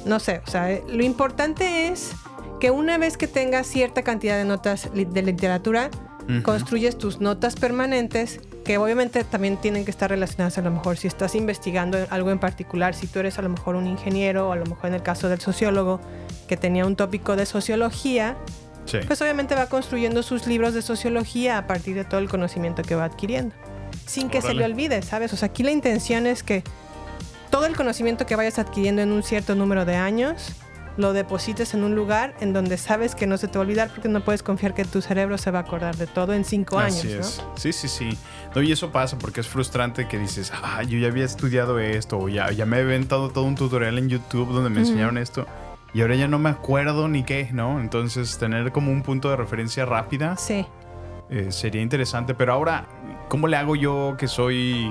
[0.04, 2.12] No sé, o sea, eh, lo importante es
[2.60, 5.90] que una vez que tengas cierta cantidad de notas de literatura,
[6.42, 11.06] construyes tus notas permanentes, que obviamente también tienen que estar relacionadas a lo mejor si
[11.06, 14.56] estás investigando algo en particular, si tú eres a lo mejor un ingeniero o a
[14.56, 16.00] lo mejor en el caso del sociólogo
[16.48, 18.36] que tenía un tópico de sociología,
[18.86, 18.98] Sí.
[19.06, 22.94] pues obviamente va construyendo sus libros de sociología a partir de todo el conocimiento que
[22.94, 23.54] va adquiriendo.
[24.06, 25.32] Sin que se le olvide, ¿sabes?
[25.32, 26.62] O sea, aquí la intención es que
[27.50, 30.52] todo el conocimiento que vayas adquiriendo en un cierto número de años
[30.96, 33.90] lo deposites en un lugar en donde sabes que no se te va a olvidar
[33.90, 36.78] porque no puedes confiar que tu cerebro se va a acordar de todo en cinco
[36.78, 37.42] Así años, es.
[37.42, 37.56] ¿no?
[37.56, 38.18] Sí, sí, sí.
[38.54, 42.18] No, y eso pasa porque es frustrante que dices, ah, yo ya había estudiado esto,
[42.18, 45.46] o ya, ya me he inventado todo un tutorial en YouTube donde me enseñaron esto,
[45.92, 47.80] y ahora ya no me acuerdo ni qué, ¿no?
[47.80, 50.66] Entonces, tener como un punto de referencia rápida Sí.
[51.30, 52.34] eh, sería interesante.
[52.34, 52.86] Pero ahora,
[53.28, 54.90] ¿cómo le hago yo que soy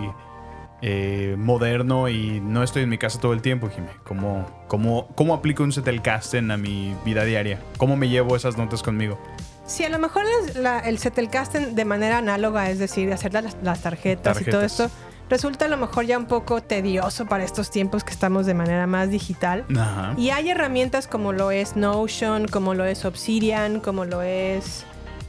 [0.87, 3.87] eh, moderno y no estoy en mi casa todo el tiempo, Jimé?
[4.03, 7.59] ¿Cómo, cómo, cómo aplico un Zettelkasten a mi vida diaria?
[7.77, 9.19] ¿Cómo me llevo esas notas conmigo?
[9.65, 13.57] Sí, a lo mejor es la- el Zettelkasten de manera análoga, es decir, hacer las,
[13.63, 14.91] las tarjetas, y todo esto,
[15.27, 18.85] resulta a lo mejor ya un poco tedioso para estos tiempos que estamos de manera
[18.85, 19.65] más digital.
[19.75, 20.13] Ajá.
[20.17, 24.85] Y hay herramientas como lo es Notion, como lo es Obsidian, como lo es...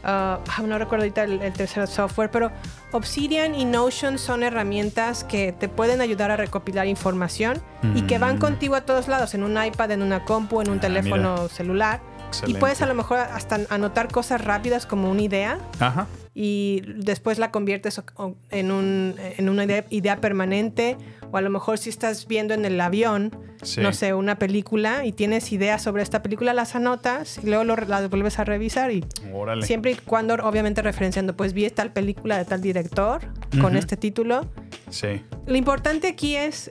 [0.07, 2.51] ah, no recuerdo ahorita el, el tercer software, pero
[2.92, 7.61] Obsidian y Notion son herramientas que te pueden ayudar a recopilar información
[7.95, 8.40] y que van Mm.
[8.40, 12.01] contigo a todos lados, en un iPad, en una compu, en un Ah, teléfono celular.
[12.47, 16.07] Y puedes a lo mejor hasta anotar cosas rápidas como una idea Ajá.
[16.35, 18.03] y después la conviertes
[18.51, 20.97] en, un, en una idea, idea permanente
[21.33, 23.31] o a lo mejor si estás viendo en el avión,
[23.62, 23.81] Sí.
[23.81, 27.75] no sé, una película y tienes ideas sobre esta película, las anotas y luego lo,
[27.77, 29.65] las vuelves a revisar y Órale.
[29.67, 33.23] siempre y cuando obviamente referenciando, pues vi tal película de tal director
[33.61, 34.47] con este título.
[34.91, 35.23] Sí.
[35.47, 36.71] Lo importante aquí es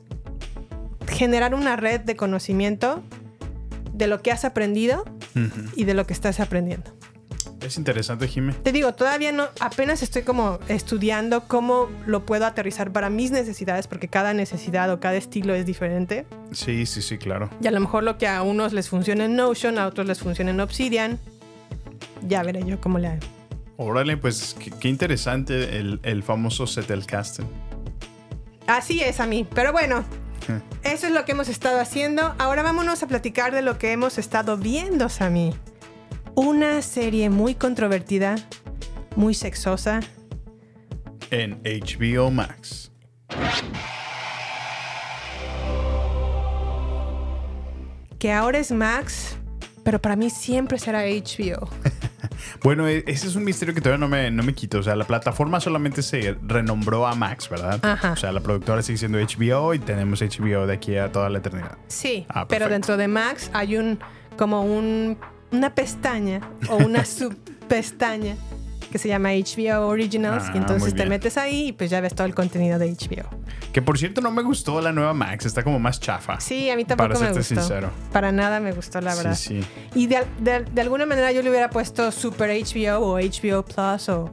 [1.08, 3.02] generar una red de conocimiento
[3.94, 5.06] de lo que has aprendido
[5.76, 6.92] y de lo que estás aprendiendo.
[7.66, 8.54] Es interesante, Jimé.
[8.54, 13.88] Te digo, todavía no, apenas estoy como estudiando cómo lo puedo aterrizar para mis necesidades,
[13.88, 16.28] porque cada necesidad o cada estilo es diferente.
[16.52, 17.50] Sí, sí, sí, claro.
[17.60, 20.20] Y a lo mejor lo que a unos les funciona en Notion, a otros les
[20.20, 21.20] funciona en Obsidian.
[22.28, 23.22] Ya veré yo cómo le hago.
[23.78, 27.48] Órale, pues qué, qué interesante el, el famoso Zettelkasten.
[28.68, 29.48] Así es a mí.
[29.56, 30.06] Pero bueno,
[30.84, 32.36] eso es lo que hemos estado haciendo.
[32.38, 35.56] Ahora vámonos a platicar de lo que hemos estado viendo, Sammy.
[36.36, 38.36] Una serie muy controvertida,
[39.16, 40.02] muy sexosa.
[41.32, 42.92] En HBO Max.
[48.20, 49.38] que ahora es Max,
[49.84, 51.70] pero para mí siempre será HBO.
[52.64, 54.80] Bueno, e- ese es un misterio que todavía no me, no me quito.
[54.80, 57.80] O sea, la plataforma solamente se renombró a Max, ¿verdad?
[57.84, 58.12] Ajá.
[58.14, 61.40] O sea, la productora sigue siendo HBO y tenemos HBO de aquí a toda la
[61.40, 61.78] eternidad.
[61.88, 64.00] Sí, Ah, pero dentro de Max hay un
[64.38, 65.18] como un
[65.52, 67.04] una pestaña o una
[67.60, 68.36] subpestaña
[68.92, 72.00] que se llama HBO Originals Ah, y entonces muy te metes ahí y pues ya
[72.02, 73.28] ves todo el contenido de HBO.
[73.74, 75.46] Que por cierto, no me gustó la nueva Max.
[75.46, 76.40] Está como más chafa.
[76.40, 77.44] Sí, a mí tampoco Para me gustó.
[77.56, 77.90] sincero.
[78.14, 79.36] Para nada me gustó, la verdad.
[79.36, 79.68] Sí, sí.
[79.96, 84.08] Y de, de- de alguna manera yo le hubiera puesto Super HBO o HBO Plus
[84.08, 84.32] o,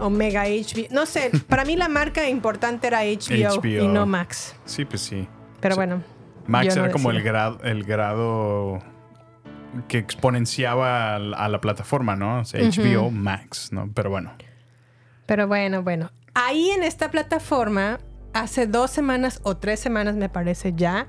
[0.00, 0.86] o Mega HBO.
[0.90, 4.56] No sé, para mí la marca importante era HBO, y no Max.
[4.64, 5.28] Sí, pues sí.
[5.60, 5.78] Pero Sí.
[5.78, 6.02] bueno.
[6.48, 8.80] Max no era como el grado, el grado
[9.86, 12.40] que exponenciaba a la, a la plataforma, ¿no?
[12.40, 13.90] O sea, HBO Max, ¿no?
[13.94, 14.32] Pero bueno.
[15.26, 16.10] Pero bueno, bueno.
[16.34, 17.98] Ahí en esta plataforma,
[18.32, 21.06] hace dos semanas o tres semanas me parece ya,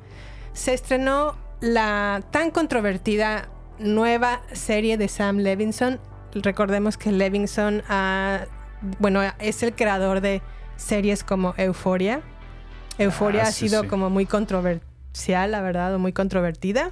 [0.53, 5.99] se estrenó la tan controvertida nueva serie de Sam Levinson.
[6.33, 8.45] Recordemos que Levinson ah,
[8.99, 10.41] bueno, es el creador de
[10.77, 12.21] series como Euphoria.
[12.97, 13.87] Euphoria Ah, ha sido sí.
[13.87, 16.91] como muy controversial, la verdad, o muy controvertida.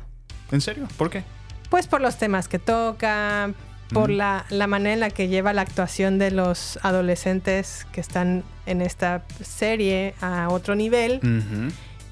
[0.51, 0.87] ¿En serio?
[0.97, 1.23] ¿Por qué?
[1.69, 3.51] Pues por los temas que toca,
[3.93, 8.43] por la, la manera en la que lleva la actuación de los adolescentes que están
[8.65, 11.19] en esta serie a otro nivel.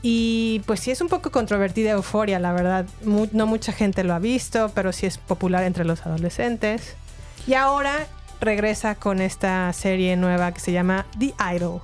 [0.01, 2.85] Y pues sí es un poco controvertida Euforia, la verdad.
[3.03, 6.95] Mu- no mucha gente lo ha visto, pero sí es popular entre los adolescentes.
[7.47, 8.05] Y ahora
[8.39, 11.81] regresa con esta serie nueva que se llama The Idol,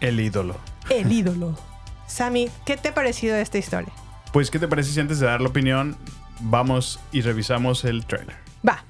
[0.00, 0.56] El ídolo.
[0.90, 1.58] el ídolo.
[2.06, 3.92] Sammy, ¿qué te ha parecido esta historia?
[4.32, 5.96] Pues, ¿qué te parece si antes de dar la opinión,
[6.40, 8.36] vamos y revisamos el trailer?
[8.66, 8.82] Va.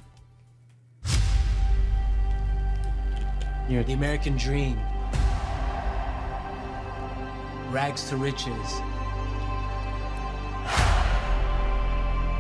[3.69, 4.79] The American dream.
[7.71, 8.81] Rags to riches.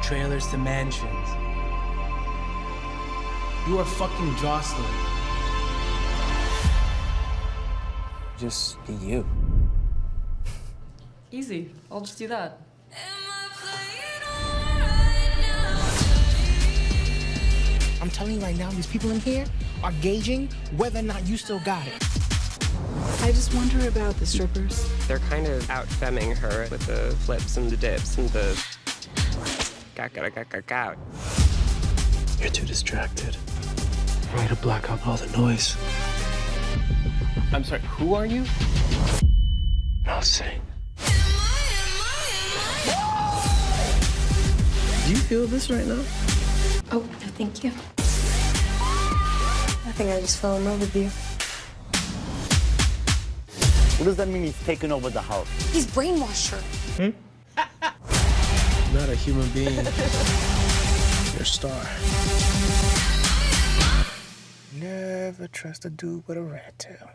[0.03, 1.29] Trailers to mansions.
[3.67, 4.85] You are fucking Jocelyn.
[8.39, 9.27] Just be you.
[11.31, 11.71] Easy.
[11.91, 12.61] I'll just do that.
[18.05, 19.47] I'm telling you right now, these people in here
[19.83, 21.95] are gauging whether or not you still got it.
[23.23, 24.87] I just wonder about the strippers.
[25.09, 28.63] They're kind of out femming her with the flips and the dips and the.
[32.39, 33.39] You're too distracted.
[34.33, 35.75] Try to block out all the noise.
[37.55, 38.45] I'm sorry, who are you?
[40.05, 40.61] I'll sing.
[45.07, 46.05] Do you feel this right now?
[46.93, 47.73] Oh, no, thank you.
[49.95, 51.09] I think I just fell in love with you.
[53.97, 55.47] What does that mean he's taken over the house?
[55.73, 56.59] He's brainwashed her.
[56.99, 57.11] Hmm?
[58.93, 59.73] Not a human being.
[61.33, 61.81] You're a star.
[64.75, 67.09] Never trust a dude with a rat tail.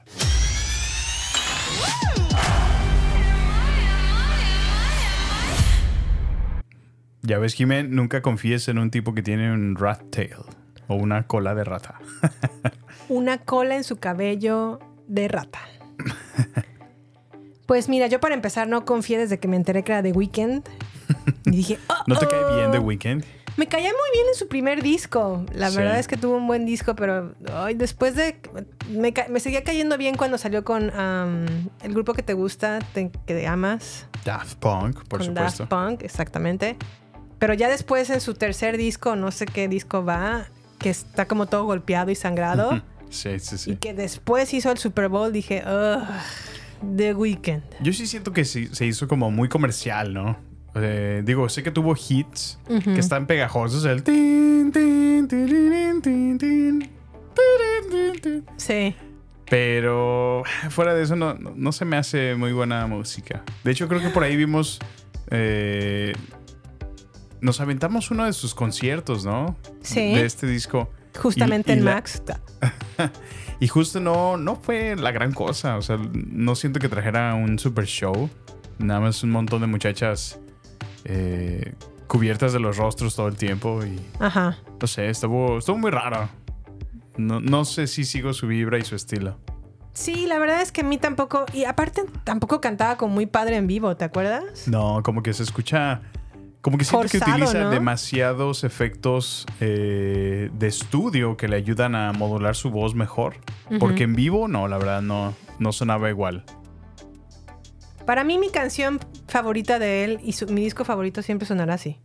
[7.23, 10.45] Ya ves, Jimen, nunca confíes en un tipo que tiene un rat tail
[10.89, 11.95] o una cola de rata.
[13.07, 15.59] Una cola en su cabello de rata.
[17.65, 20.67] Pues mira, yo para empezar no confié desde que me enteré que era The Weeknd.
[21.45, 22.55] Y dije, "Oh, ¿No te cae oh".
[22.55, 23.23] bien The Weeknd?
[23.57, 25.43] Me caía muy bien en su primer disco.
[25.53, 25.77] La Sí.
[25.77, 28.39] verdad es que tuvo un buen disco, pero ay, después de.
[28.89, 30.91] Me, me seguía cayendo bien cuando salió con
[31.81, 34.07] el grupo que te gusta, te- que amas.
[34.23, 35.63] Daft Punk, por con supuesto.
[35.63, 36.77] Daft Punk, exactamente.
[37.37, 40.45] Pero ya después en su tercer disco, no sé qué disco va,
[40.79, 42.81] que está como todo golpeado y sangrado.
[43.09, 43.75] Sí, sí, Y sí.
[43.77, 46.03] que después hizo el Super Bowl, dije, ugh,
[46.95, 47.63] The Weeknd.
[47.81, 50.37] Yo sí siento que sí- se hizo como muy comercial, ¿no?
[50.75, 53.83] Eh, digo, sé que tuvo hits que están pegajosos.
[53.85, 58.45] El tin, tin, tirirín, tin, tin, tirirín, tin, tin.
[58.57, 58.95] Sí.
[59.49, 63.43] Pero fuera de eso no, no- no se me hace muy buena música.
[63.63, 64.79] De hecho, creo que por ahí vimos...
[65.31, 66.13] eh,
[67.41, 69.55] nos aventamos uno de sus conciertos, ¿no?
[69.81, 70.13] Sí.
[70.13, 70.89] De este disco.
[71.17, 72.21] Justamente Y- y en la- Max.
[73.61, 75.75] Y justo no, no fue la gran cosa.
[75.77, 78.29] O sea, no siento que trajera un super show.
[78.77, 80.39] Nada más un montón de muchachas
[81.03, 81.73] eh,
[82.07, 83.83] cubiertas de los rostros todo el tiempo.
[83.85, 84.57] Y Ajá.
[84.79, 86.29] no sé, estuvo, estuvo muy raro.
[87.17, 89.37] No, no sé si sigo su vibra y su estilo.
[89.91, 91.45] Sí, la verdad es que a mí tampoco.
[91.53, 94.69] Y aparte, tampoco cantaba como muy padre en vivo, ¿te acuerdas?
[94.69, 96.01] No, como que se escucha.
[96.61, 97.69] Como que siento que utiliza ¿no?
[97.69, 103.35] demasiados efectos eh, de estudio que le ayudan a modular su voz mejor.
[103.79, 106.43] Porque en vivo, no, la verdad, no, no sonaba igual.
[108.05, 111.99] Para mí, mi canción favorita de él y su- mi disco favorito siempre sonará así.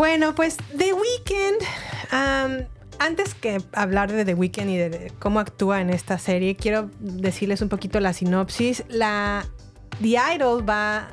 [0.00, 1.62] Bueno, pues The Weeknd.
[2.98, 7.60] antes que hablar de The Weeknd y de, cómo actúa en esta serie, quiero decirles
[7.60, 8.82] un poquito la sinopsis.
[8.88, 9.44] La
[10.00, 11.10] The Idol va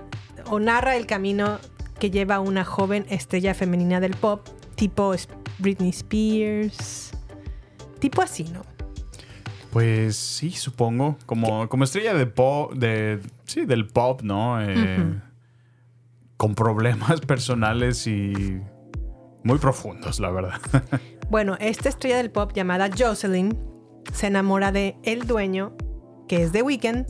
[0.50, 1.60] o narra el camino
[2.00, 5.14] que lleva una joven estrella femenina del pop, tipo
[5.60, 7.12] Britney Spears,
[8.00, 8.62] tipo así, ¿no?
[9.74, 11.18] Pues sí, supongo.
[11.26, 14.62] Como, como estrella de pop, de, sí, del pop, ¿no?
[14.62, 15.20] Eh.
[16.38, 18.62] Con problemas personales y
[19.48, 20.62] muy profundos, la verdad.
[21.30, 23.60] Bueno, esta estrella del pop llamada Jocelyn
[24.14, 25.76] se enamora de el dueño,
[26.30, 27.06] que es The Weeknd,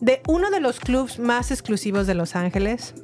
[0.00, 2.94] de uno de los clubs más exclusivos de Los Ángeles.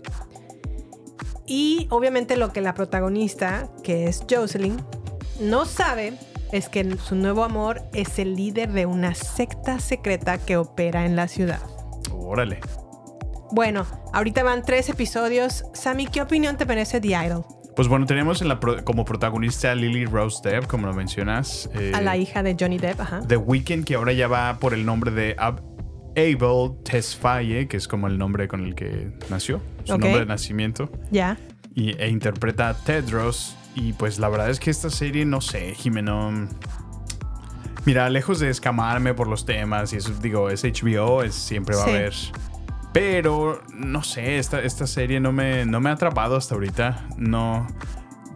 [1.46, 4.82] Y obviamente lo que la protagonista, que es Jocelyn,
[5.40, 6.14] no sabe
[6.52, 11.16] es que su nuevo amor es el líder de una secta secreta que opera en
[11.16, 11.60] la ciudad.
[12.10, 12.60] Órale.
[13.50, 15.66] Bueno, ahorita van tres episodios.
[15.74, 17.59] Sammy, ¿qué opinión te merece The Idol?
[17.76, 21.70] Pues bueno, tenemos en la pro- como protagonista a Lily Rose Depp, como lo mencionas.
[21.74, 23.20] eh, A la hija de Johnny Depp, ajá.
[23.26, 25.62] The Weeknd, que ahora ya va por el nombre de Ab-
[26.16, 30.90] Abel Tesfaye, que es como el nombre con el que nació, su nombre de nacimiento.
[31.10, 31.38] Ya.
[31.74, 33.56] y, e interpreta a Tedros.
[33.76, 36.48] Y pues la verdad es que esta serie, no sé, Jimeno.
[37.86, 41.84] Mira, lejos de escamarme por los temas y eso, digo, es HBO, es, siempre va
[41.84, 41.90] Sí.
[41.90, 42.14] a haber.
[42.92, 47.06] Pero, no sé, esta, esta serie no me, no me ha atrapado hasta ahorita.
[47.16, 47.66] No.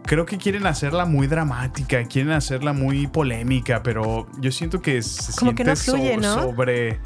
[0.05, 5.33] Creo que quieren hacerla muy dramática, quieren hacerla muy polémica, pero yo siento que se
[5.37, 6.43] Como que no siente fluye, so- ¿no?
[6.43, 6.99] sobre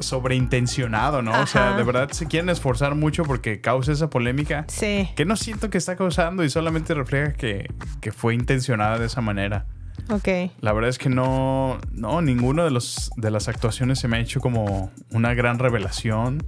[0.00, 1.40] sobreintencionado, ¿no?
[1.42, 4.64] O sea, de verdad se quieren esforzar mucho porque causa esa polémica.
[4.68, 5.08] Sí.
[5.14, 9.20] Que no siento que está causando y solamente refleja que, que fue intencionada de esa
[9.20, 9.66] manera.
[10.08, 10.28] Ok.
[10.60, 14.20] La verdad es que no, no, ninguno de los de las actuaciones se me ha
[14.20, 16.42] hecho como una gran revelación.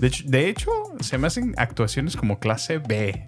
[0.00, 3.24] De hecho, de hecho, se me hacen actuaciones como clase B,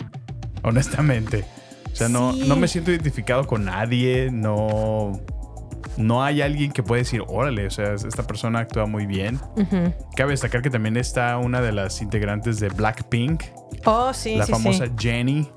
[0.62, 1.44] honestamente.
[1.92, 2.44] O sea, no, Sí.
[2.48, 5.20] no me siento identificado con nadie, no,
[5.96, 9.38] no hay alguien que pueda decir, órale, o sea, esta persona actúa muy bien.
[10.16, 13.44] Cabe destacar que también está una de las integrantes de Blackpink,
[13.86, 14.92] Oh, sí, la sí, famosa sí.
[14.98, 15.48] Jenny,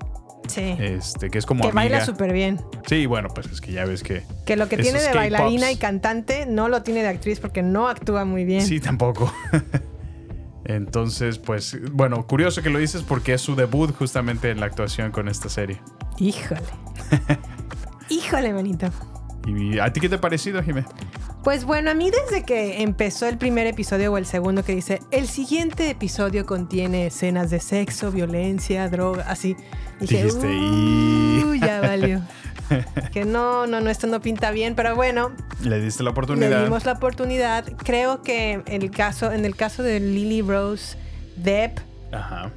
[0.48, 0.76] Sí.
[0.78, 1.80] este, que es como que amiga.
[1.82, 2.60] baila súper bien.
[2.86, 4.22] Sí, bueno, pues es que ya ves que.
[4.44, 7.88] Que lo que tiene de bailarina y cantante no lo tiene de actriz porque no
[7.88, 8.62] actúa muy bien.
[8.62, 9.32] Sí, tampoco.
[10.68, 15.10] Entonces, pues, bueno, curioso que lo dices porque es su debut justamente en la actuación
[15.10, 15.80] con esta serie.
[16.18, 16.60] Híjole.
[18.10, 18.90] Híjole, manito.
[19.46, 20.84] ¿Y a ti qué te ha parecido, Jimé?
[21.42, 25.00] Pues bueno, a mí desde que empezó el primer episodio o el segundo que dice,
[25.10, 29.56] el siguiente episodio contiene escenas de sexo, violencia, droga, así.
[30.00, 31.60] Dije, Dijiste, "Uh, "Y".
[31.60, 32.20] ya valió.
[33.12, 36.64] que no, no, no, esto no pinta bien, pero bueno, Le diste la le oportunidad.
[36.64, 37.64] dimos la oportunidad.
[37.78, 40.96] Creo que en el caso, en el caso de Lily Rose
[41.36, 41.78] Depp,
[42.12, 42.50] Ajá.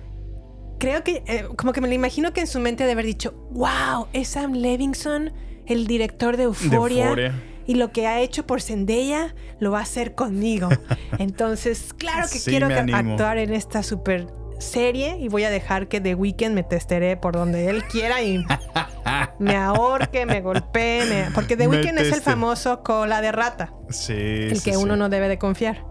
[0.79, 3.33] creo que, eh, como que me lo imagino que en su mente de haber dicho,
[3.51, 5.31] wow, es Sam Levinson,
[5.67, 7.05] el director de Euphoria.
[7.05, 7.33] Euphoria.
[7.67, 10.67] Y lo que ha hecho por Zendaya lo va a hacer conmigo.
[11.19, 14.27] Entonces, claro que Sí, quiero actuar en esta super
[14.59, 18.43] serie y voy a dejar que The Weeknd me testere por donde él quiera y
[19.39, 24.13] me ahorque, me golpee, me- porque The Weeknd es el famoso cola de rata, Sí.
[24.13, 24.99] el sí, que uno sí.
[24.99, 25.85] no debe de confiar.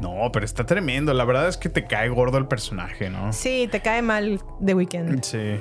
[0.00, 1.14] No, pero está tremendo.
[1.14, 3.32] La verdad es que te cae gordo el personaje, ¿no?
[3.32, 5.22] Sí, te cae mal The Weeknd.
[5.22, 5.60] Sí.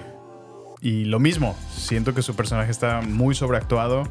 [0.83, 4.01] Y lo mismo, siento que su personaje está muy sobreactuado.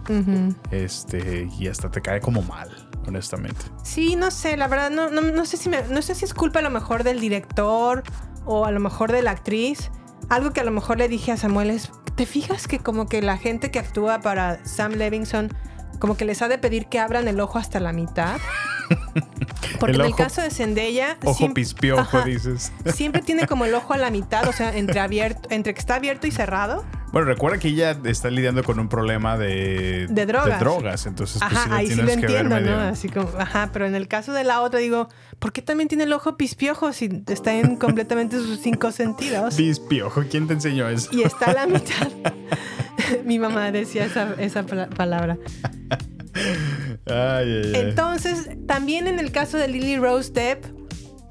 [0.70, 2.68] Este, y hasta te cae como mal,
[3.08, 3.60] honestamente.
[3.82, 6.32] Sí, no sé, la verdad, no, no, no sé si me- no sé si es
[6.34, 8.04] culpa a lo mejor del director
[8.44, 9.90] o a lo mejor de la actriz.
[10.30, 13.20] Algo que a lo mejor le dije a Samuel es, ¿te fijas que como que
[13.20, 15.52] la gente que actúa para Sam Levinson,
[15.98, 18.38] como que les ha de pedir que abran el ojo hasta la mitad?
[19.78, 21.16] Porque El en el ojo- caso de Zendaya...
[21.24, 22.24] Ojo siempre- pispiojo, Ajá.
[22.24, 22.72] dices.
[22.94, 25.94] Siempre tiene como el ojo a la mitad, o sea, entre, abierto, entre que está
[25.96, 26.84] abierto y cerrado.
[27.12, 30.60] Bueno, recuerda que ella está lidiando con un problema de, De drogas.
[30.60, 32.80] drogas, entonces pues, Ajá, sí la ahí sí lo entiendo, medio- ¿no?
[32.82, 35.08] Así como, ajá, pero en el caso de la otra digo,
[35.40, 39.56] ¿por qué también tiene el ojo pispiojo si está en completamente sus cinco sentidos?
[39.56, 41.08] Pispiojo, ¿quién te enseñó eso?
[41.12, 42.08] Y está a la mitad.
[43.24, 45.36] Mi mamá decía esa, esa pala- palabra.
[46.34, 46.44] Ay,
[47.06, 47.72] ay, ay.
[47.74, 50.64] Entonces, también en el caso de Lily Rose Depp,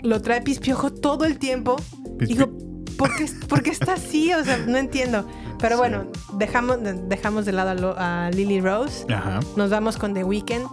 [0.01, 1.77] lo trae pispiojo todo el tiempo.
[2.17, 2.57] Pispi- Digo,
[2.97, 4.33] ¿por qué, por qué está así?
[4.33, 5.27] O sea, no entiendo.
[5.59, 9.05] Pero bueno, dejamos, dejamos de lado a, lo- a Lily Rose.
[9.13, 9.39] Ajá.
[9.55, 10.65] Nos vamos con The Weeknd.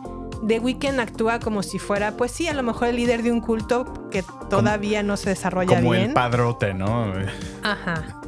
[0.46, 3.40] The Weeknd actúa como si fuera, pues sí, a lo mejor el líder de un
[3.40, 6.04] culto que todavía no se desarrolla Como bien.
[6.06, 7.12] el padrote, ¿no?
[7.62, 8.20] Ajá.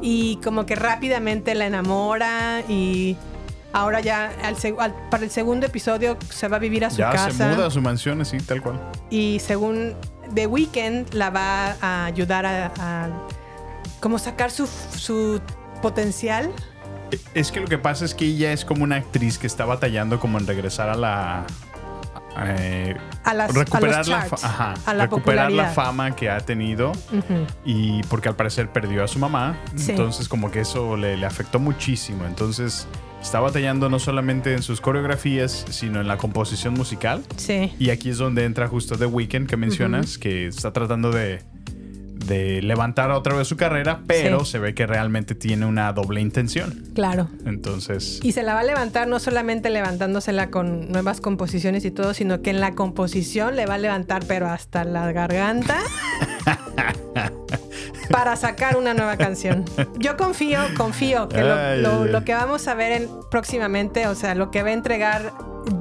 [0.00, 3.16] Y como que rápidamente la enamora y
[3.72, 6.96] ahora ya al seg- al- para el segundo episodio se va a vivir a su
[6.98, 7.30] ya casa.
[7.30, 8.80] se muda a su mansión, así, tal cual.
[9.10, 9.94] Y según
[10.34, 13.08] The Weeknd la va a ayudar a, a
[14.00, 15.40] como sacar su, su
[15.82, 16.50] potencial.
[17.34, 20.18] Es que lo que pasa es que ella es como una actriz que está batallando
[20.20, 21.44] como en regresar a la...
[22.46, 26.30] eh, A las- a recuperar la, fa- charts, ajá, a la recuperar la fama que
[26.30, 26.92] ha tenido
[27.64, 29.56] y porque al parecer perdió a su mamá.
[29.76, 29.90] Sí.
[29.90, 32.24] entonces como que eso le, le afectó muchísimo.
[32.26, 32.86] Entonces
[33.20, 37.22] está batallando no solamente en sus coreografías sino en la composición musical.
[37.36, 37.72] Sí.
[37.78, 41.42] y aquí es donde entra justo The Weeknd que mencionas que está tratando de
[42.32, 44.52] de levantar otra vez su carrera pero Sí.
[44.52, 47.28] se ve que realmente tiene una doble intención Claro.
[47.46, 52.14] entonces Y se la va a levantar no solamente levantándosela con nuevas composiciones y todo,
[52.14, 55.76] sino que en la composición le va a levantar pero hasta la garganta.
[58.10, 59.64] para sacar una nueva canción.
[59.98, 62.24] Yo confío, confío que lo, Ay, lo- ay, lo ay.
[62.24, 65.32] que vamos a ver en- próximamente, o sea, lo que va a entregar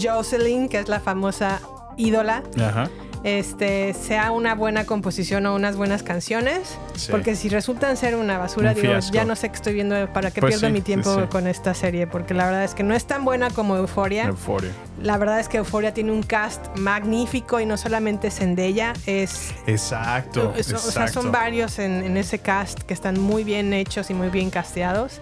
[0.01, 1.59] Jocelyn, que es la famosa
[1.97, 2.89] ídola, Ajá.
[3.23, 6.77] Este, sea una buena composición o unas buenas canciones.
[6.95, 7.11] Sí.
[7.11, 10.31] Porque si resultan ser una basura, Un digo, ya no sé qué estoy viendo para
[10.31, 11.27] qué Pues pierdo sí, mi tiempo sí.
[11.29, 14.25] con esta serie, porque la verdad es que no es tan buena como Euphoria.
[14.25, 14.71] Euphoria.
[15.01, 20.53] La verdad es que Euphoria tiene un cast magnífico y no solamente Zendaya, es Exacto.
[20.57, 21.21] o sea, exacto.
[21.21, 25.21] son varios en, en ese cast que están muy bien hechos y muy bien casteados.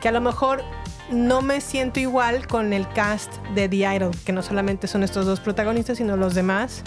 [0.00, 0.62] Que a lo mejor
[1.10, 5.26] no me siento igual con el cast de The Idol, que no solamente son estos
[5.26, 6.82] dos protagonistas, sino los demás,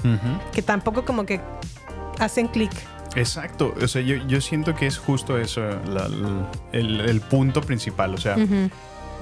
[0.53, 1.39] que tampoco como que
[2.19, 2.71] hacen clic.
[3.15, 7.59] Exacto, o sea, yo, yo siento que es justo eso, la- la- el, el punto
[7.61, 8.37] principal, o sea.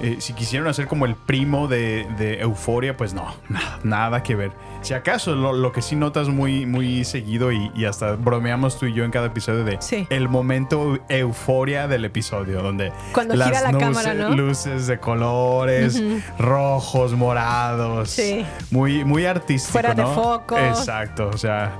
[0.02, 4.34] Eh, si quisieron hacer como el primo de, de Euforia, pues no, nada, nada que
[4.34, 4.52] ver.
[4.82, 8.86] Si acaso lo, lo que sí notas muy, muy seguido y, y hasta bromeamos tú
[8.86, 10.06] y yo en cada episodio de Sí.
[10.10, 14.30] el momento euforia del episodio, donde Cuando gira la cámara, ¿no?
[14.34, 16.02] luces de colores,
[16.38, 18.44] rojos, morados, Sí.
[18.70, 20.14] muy, muy artístico, Fuera de ¿no?
[20.14, 20.56] foco.
[20.58, 21.72] Exacto, o sea,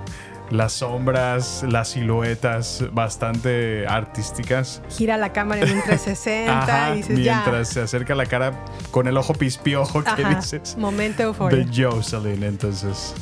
[0.50, 4.82] las sombras, las siluetas bastante artísticas.
[4.90, 8.52] Gira la cámara en un 360 Ajá, y dices mientras se acerca la cara
[8.90, 11.64] con el ojo pispiojo que dices momento euforia.
[11.64, 13.14] de Jocelyn, entonces.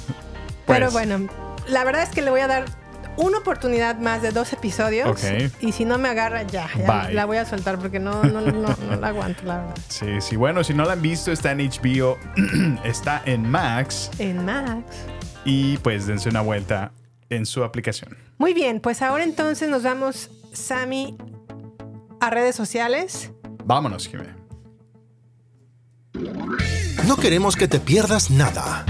[0.67, 1.29] Pero pues, bueno,
[1.69, 2.65] la verdad es que le voy a dar
[3.17, 5.09] una oportunidad más de dos episodios.
[5.09, 5.53] Ok.
[5.61, 8.53] Y si no me agarra, ya, ya la voy a soltar porque no, no, no,
[8.53, 9.75] no la aguanto, la verdad.
[9.89, 12.17] Sí, sí, bueno, si no la han visto, está en HBO,
[12.85, 14.83] está en Max En Max.
[15.45, 16.93] y pues dense una vuelta
[17.31, 18.17] en su aplicación.
[18.39, 21.17] Muy bien, pues ahora entonces nos vamos, Sammy,
[22.21, 23.33] a redes sociales.
[23.65, 24.35] Vámonos, Jimé.
[27.07, 28.85] No queremos que te pierdas nada.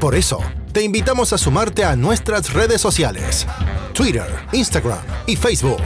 [0.00, 0.40] Por eso,
[0.72, 3.46] te invitamos a sumarte a nuestras redes sociales.
[3.94, 5.82] Twitter, Instagram y Facebook.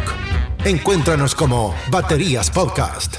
[0.64, 3.16] Encuéntranos como Baterías Podcast.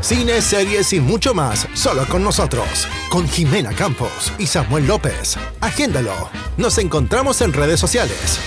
[0.00, 2.88] Cine, series y mucho más solo con nosotros.
[3.10, 5.36] Con Jimena Campos y Samuel López.
[5.60, 6.30] Agéndalo.
[6.56, 8.38] Nos encontramos en redes sociales.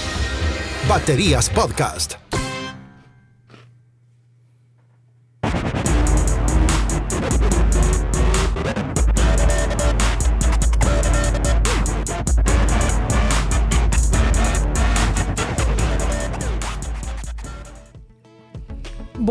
[0.89, 2.22] Baterías Podcast.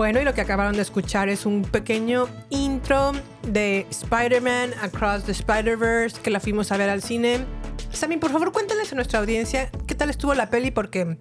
[0.02, 3.12] Bueno, y lo que acabaron de escuchar es un pequeño intro
[3.46, 7.44] de Spider-Man Across the Spider-Verse que la fuimos a ver al cine.
[7.92, 11.18] Sammy, por favor, cuéntales a nuestra audiencia qué tal estuvo la peli porque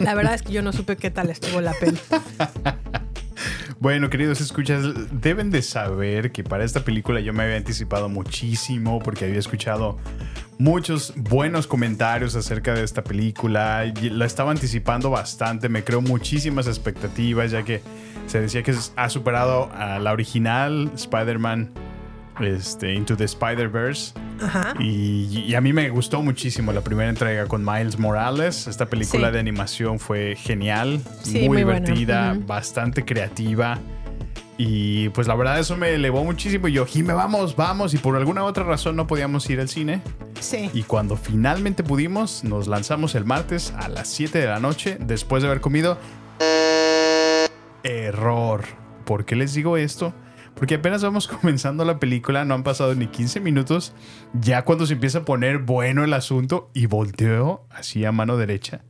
[0.00, 1.98] la verdad es que yo no supe qué tal estuvo la peli.
[3.80, 8.98] Bueno, queridos escuchas, deben de saber que para esta película yo me había anticipado muchísimo
[9.00, 9.98] porque había escuchado
[10.58, 13.84] muchos buenos comentarios acerca de esta película.
[14.10, 17.80] La estaba anticipando bastante, me creó muchísimas expectativas ya que
[18.26, 21.70] se decía que ha superado a la original Spider-Man
[22.40, 24.12] este, Into the Spider-Verse.
[24.42, 24.74] Ajá.
[24.80, 28.66] Y, y a mí me gustó muchísimo la primera entrega con Miles Morales.
[28.66, 29.34] Esta película Sí.
[29.34, 33.78] de animación fue genial, Sí, muy, divertida, bastante creativa.
[34.56, 36.68] Y pues la verdad eso me elevó muchísimo.
[36.68, 37.94] Y yo, Jime, vamos, vamos.
[37.94, 40.02] Y por alguna otra razón no podíamos ir al cine.
[40.40, 40.70] Sí.
[40.72, 45.42] Y cuando finalmente pudimos, nos lanzamos el martes a las 7 de la noche después
[45.42, 45.98] de haber comido.
[47.82, 48.64] Error.
[49.04, 50.14] ¿Por qué les digo esto?
[50.54, 53.92] Porque apenas vamos comenzando la película, no han pasado ni 15 minutos,
[54.32, 58.82] ya cuando se empieza a poner bueno el asunto y volteo así a mano derecha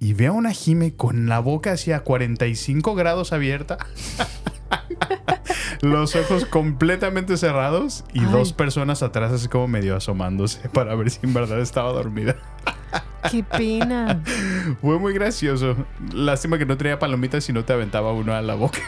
[0.00, 3.78] y veo a una Jime con la boca hacia 45 grados abierta,
[5.82, 8.26] los ojos completamente cerrados y Ay.
[8.26, 12.36] dos personas atrás así como medio asomándose para ver si en verdad estaba dormida.
[13.30, 14.22] Qué pena.
[14.80, 15.76] Fue muy gracioso.
[16.12, 18.78] Lástima que no tenía palomitas y no te aventaba uno a la boca.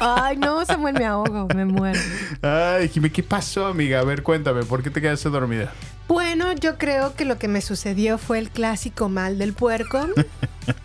[0.00, 1.98] Ay, no, Samuel, me ahogo, me muero.
[2.42, 4.00] Ay, Jimmy, ¿qué pasó, amiga?
[4.00, 5.72] A ver, cuéntame, ¿por qué te quedaste dormida?
[6.08, 10.06] Bueno, yo creo que lo que me sucedió fue el clásico mal del puerco.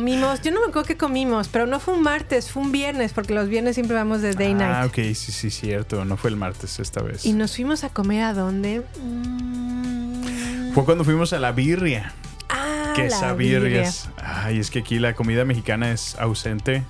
[0.00, 3.14] Comimos, yo no me acuerdo qué comimos, pero no fue un martes, fue un viernes,
[3.14, 4.70] porque los viernes siempre vamos de day night.
[4.74, 6.04] Ah, ok, sí, sí, cierto.
[6.04, 7.24] No fue el martes esta vez.
[7.24, 8.82] Y nos fuimos a comer a dónde?
[9.02, 12.12] Mm, Fue cuando fuimos a la birria.
[12.50, 14.10] ah, Que la birrias.
[14.22, 16.84] Ay, es que aquí la comida mexicana es ausente.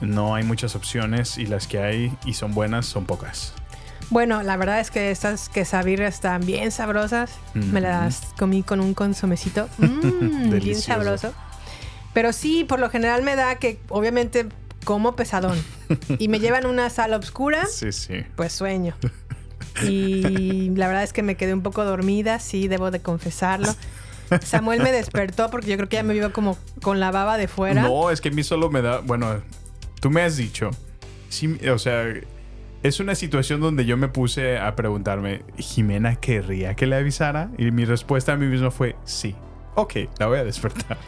[0.00, 3.54] No hay muchas opciones y las que hay y son buenas son pocas.
[4.10, 7.32] Bueno, la verdad es que estas quesabirrias están bien sabrosas.
[7.54, 9.68] Me las comí con un consomecito.
[9.78, 11.34] Mm, bien sabroso.
[12.14, 14.46] Pero sí, por lo general me da que obviamente
[14.84, 15.58] como pesadón.
[16.18, 18.24] y me llevan una sala oscura, Sí, sí.
[18.36, 18.94] pues sueño.
[19.82, 23.74] Y la verdad es que me quedé un poco dormida, sí, debo de confesarlo.
[24.44, 27.48] Samuel me despertó porque yo creo que ya me vio como con la baba de
[27.48, 27.82] fuera.
[27.82, 29.00] No, es que a mí solo me da.
[29.00, 29.42] Bueno,
[30.00, 30.70] tú me has dicho.
[31.28, 32.04] Sí, o sea,
[32.84, 37.50] es una situación donde yo me puse a preguntarme: ¿Jimena querría que le avisara?
[37.58, 39.34] Y mi respuesta a mí mismo fue: sí.
[39.74, 40.98] Ok, la voy a despertar.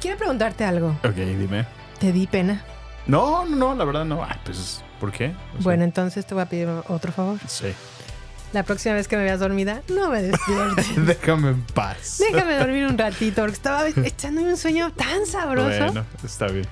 [0.00, 0.96] Quiero preguntarte algo.
[1.04, 1.66] ok, dime.
[1.98, 2.64] ¿Te di pena?
[3.06, 4.24] No, no, no, la verdad no.
[4.24, 5.26] Ay, pues, ¿por qué?
[5.26, 7.38] O sea, Bueno, entonces te voy a pedir otro favor.
[7.46, 7.72] Sí.
[8.52, 10.86] La próxima vez que me veas dormida, no me despiertes.
[11.06, 12.16] Déjame en paz.
[12.18, 16.66] Déjame dormir un ratito porque estaba echándome un sueño tan sabroso Bueno, está bien.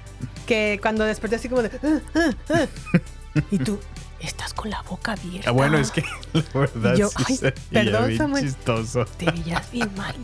[0.46, 1.70] que cuando desperté así como de...
[1.82, 3.40] "Ah, ah, ah".
[3.52, 3.78] Y tú,
[4.20, 5.50] estás con la boca abierta.
[5.50, 6.02] Ah, bueno, es que
[6.32, 8.44] la verdad yo, sí ay, perdón, bien Samuel.
[8.44, 9.04] chistoso.
[9.04, 10.14] Te veías bien mal.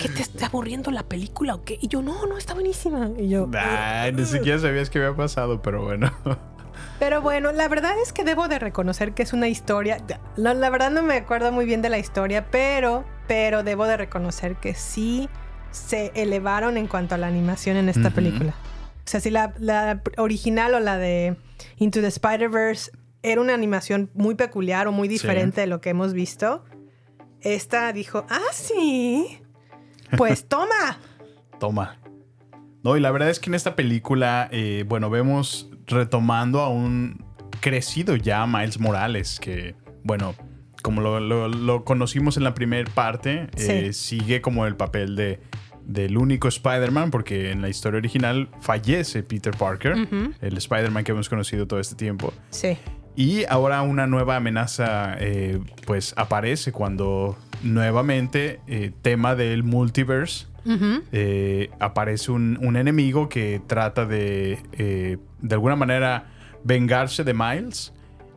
[0.00, 1.78] ¿Qué te está aburriendo la película o qué?
[1.80, 3.10] Y yo, no, no, está buenísima.
[3.18, 6.12] Y yo, Ay, ni siquiera sabías que había pasado, pero bueno.
[6.98, 9.98] Pero bueno, la verdad es que debo de reconocer que es una historia.
[10.36, 13.96] La, la verdad no me acuerdo muy bien de la historia, pero, pero debo de
[13.98, 15.28] reconocer que sí
[15.72, 18.54] se elevaron en cuanto a la animación en esta película.
[19.06, 21.36] O sea, si la, la original o la de
[21.76, 22.90] Into the Spider-Verse
[23.30, 26.64] era una animación muy peculiar o muy diferente de lo que hemos visto,
[27.40, 29.38] esta dijo, ah, sí,
[30.16, 30.98] pues toma.
[31.60, 31.98] Toma.
[32.82, 37.24] No, y la verdad es que en esta película, eh, bueno, vemos retomando a un
[37.60, 39.74] crecido ya Miles Morales, que,
[40.04, 40.34] bueno,
[40.82, 45.40] como lo, lo- lo conocimos en la primera parte, eh, sigue como el papel de,
[45.84, 49.96] del único Spider-Man, porque en la historia original fallece Peter Parker,
[50.40, 52.32] el Spider-Man que hemos conocido todo este tiempo.
[52.50, 52.76] Sí.
[53.16, 60.46] Y ahora una nueva amenaza eh, pues aparece cuando nuevamente eh, tema del multiverse
[61.12, 66.26] eh, aparece un, un enemigo que trata de de alguna manera
[66.64, 67.92] vengarse de Miles.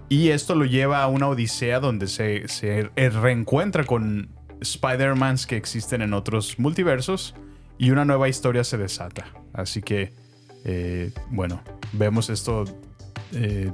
[0.08, 4.30] Y esto lo lleva a una odisea donde se, se reencuentra con
[4.62, 7.36] Spider-Mans que existen en otros multiversos.
[7.78, 9.26] Y una nueva historia se desata.
[9.54, 10.14] Así que,
[10.66, 11.62] eh, bueno,
[11.94, 12.66] vemos esto
[13.34, 13.72] eh,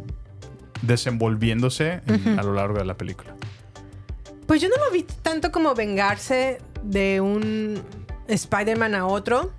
[0.81, 3.35] desenvolviéndose en- a lo largo de la película.
[4.47, 7.81] Pues yo no lo vi tanto como vengarse de un
[8.27, 9.51] Spider-Man a otro.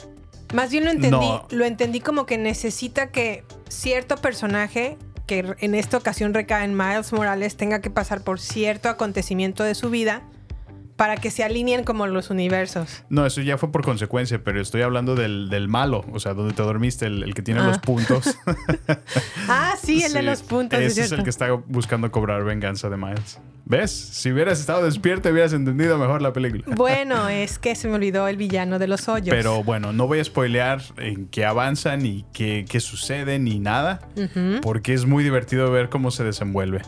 [0.55, 1.47] Más bien lo entendí, No.
[1.51, 4.97] lo entendí como que necesita que cierto personaje
[5.27, 9.75] que en esta ocasión recae en Miles Morales tenga que pasar por cierto acontecimiento de
[9.75, 10.23] su vida
[10.97, 13.05] para que se alineen como los universos.
[13.11, 16.55] No, eso ya fue por consecuencia, pero estoy hablando del, del malo, o sea, donde
[16.55, 17.67] te dormiste, el, el que tiene Ah.
[17.67, 18.37] los puntos.
[19.49, 20.81] Ah, sí, el de los puntos.
[20.81, 23.39] es Ese es el que está buscando cobrar venganza de Miles.
[23.65, 23.91] ¿Ves?
[23.91, 26.65] Si hubieras estado despierto, hubieras entendido mejor la película.
[26.77, 29.29] Bueno, es que se me olvidó el villano de los hoyos.
[29.31, 34.01] Pero bueno, no voy a spoilear en qué avanza, ni qué, qué sucede, ni nada,
[34.63, 36.83] porque es muy divertido ver cómo se desenvuelve.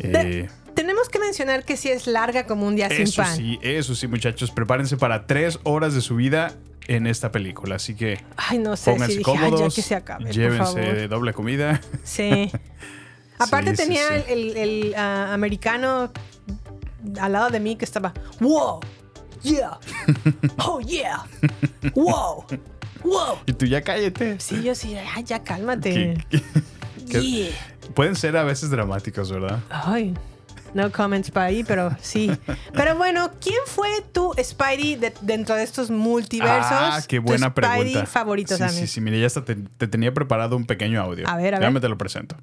[0.00, 0.48] Eh,
[0.78, 3.34] Tenemos que mencionar que sí es larga como un día sin eso pan.
[3.36, 6.52] sí, eso sí, muchachos, prepárense para tres horas de su vida
[6.86, 9.82] en esta película, así que Ay, no sé pónganse si dije, "Ay, ya cómodos, que
[9.82, 11.08] se acabe, por llévense favor".
[11.08, 11.80] doble comida.
[12.04, 12.50] Sí.
[13.40, 14.24] Aparte Sí, tenía sí.
[14.28, 16.12] el, el- el, ah, americano
[17.20, 18.78] al lado de mí que estaba, wow,
[19.42, 19.78] yeah,
[20.58, 21.24] oh yeah,
[21.94, 22.44] wow,
[23.02, 23.36] wow.
[23.46, 24.38] Y tú ya cállate.
[24.40, 26.24] Sí, yo sí, ay, ya cálmate.
[27.08, 27.48] Yeah.
[27.94, 29.60] Pueden ser a veces dramáticos, ¿verdad?
[29.70, 30.12] Ay,
[30.74, 32.30] no comments para ahí, pero sí.
[32.74, 36.70] Pero bueno, ¿quién fue tu Spidey de- dentro de estos multiversos?
[36.72, 38.06] Ah, qué Tu buena Spidey pregunta.
[38.06, 38.86] favorito sí, también.
[38.86, 41.28] sí, sí, mira, ya hasta te, te tenía preparado un pequeño audio.
[41.28, 41.60] A ver, a ver.
[41.60, 42.36] Déjame te lo presento.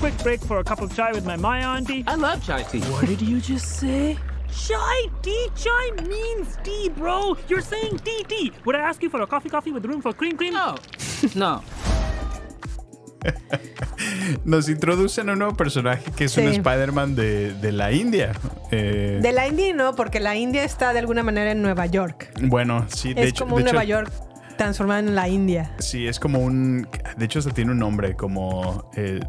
[0.00, 2.04] Quick break for a cup of chai with my my auntie.
[2.06, 2.80] I love chai tea.
[2.92, 4.16] What did you just say?
[4.50, 7.36] Chai tea, chai means tea, bro.
[7.48, 8.52] You're saying tea, tea.
[8.64, 10.54] Would I ask you for a coffee, coffee with room for cream, cream?
[10.54, 10.76] No.
[11.34, 11.62] no.
[14.44, 16.44] Nos introducen a un nuevo personaje que es un.
[16.48, 18.32] Spider-Man de, de la India.
[18.70, 22.30] Eh, De la India no, porque la India está de alguna manera en Nueva York.
[22.42, 23.44] bueno, sí, de es hecho.
[23.44, 24.12] como de un hecho, Nueva York
[24.56, 25.72] transformado en la India.
[25.78, 26.88] Sí, es como un.
[27.16, 28.90] De hecho, hasta tiene un nombre como.
[28.96, 29.20] Eh,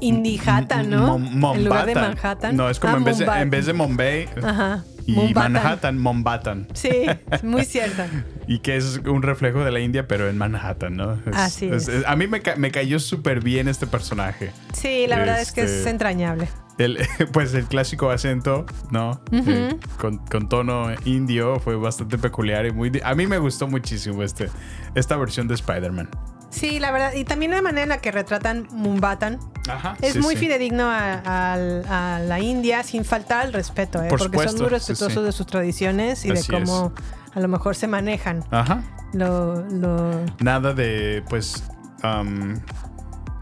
[0.00, 1.18] Indijata, ¿no?
[1.18, 1.94] Mom- en lugar de.
[1.94, 2.56] Manhattan.
[2.56, 4.84] No, es como Ah, en, vez de, en vez de Mumbai Ajá.
[5.06, 5.52] Y Mombatan.
[5.52, 6.68] Manhattan, Mombatan.
[6.74, 8.02] Sí, es muy cierto.
[8.48, 11.14] Y que es un reflejo de la India, pero en Manhattan, ¿no?
[11.14, 11.90] Es- Así es.
[12.06, 14.52] A mí me, ca- me cayó súper bien este personaje.
[14.72, 16.48] Sí, la verdad es que es Este- entrañable.
[16.78, 16.98] El,
[17.32, 19.20] pues el clásico acento, ¿no?
[19.32, 22.92] Eh, con, con tono indio fue bastante peculiar y muy...
[23.02, 24.48] A mí me gustó muchísimo este,
[24.94, 26.08] esta versión de Spider-Man.
[26.50, 27.12] Sí, la verdad.
[27.14, 29.38] Y también la manera en la que retratan Mumbatan.
[29.68, 29.96] Ajá.
[30.00, 30.42] Es sí, muy sí.
[30.42, 34.08] fidedigno a, a la India sin faltar al respeto, ¿eh?
[34.08, 35.22] Por porque son muy respetuosos sí.
[35.22, 36.92] de sus tradiciones y Así de cómo
[37.34, 38.44] a lo mejor se manejan.
[38.50, 38.82] Ajá.
[39.12, 41.64] Lo, lo- Nada de, pues,
[42.04, 42.54] um,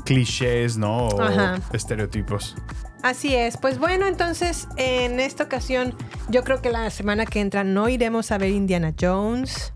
[0.04, 1.08] clichés, ¿no?
[1.08, 1.58] O Ajá.
[1.72, 2.56] estereotipos.
[3.02, 3.58] Así es.
[3.58, 5.94] Pues bueno, entonces en esta ocasión
[6.30, 9.74] Yo creo que la semana que entra no iremos a ver Indiana Jones.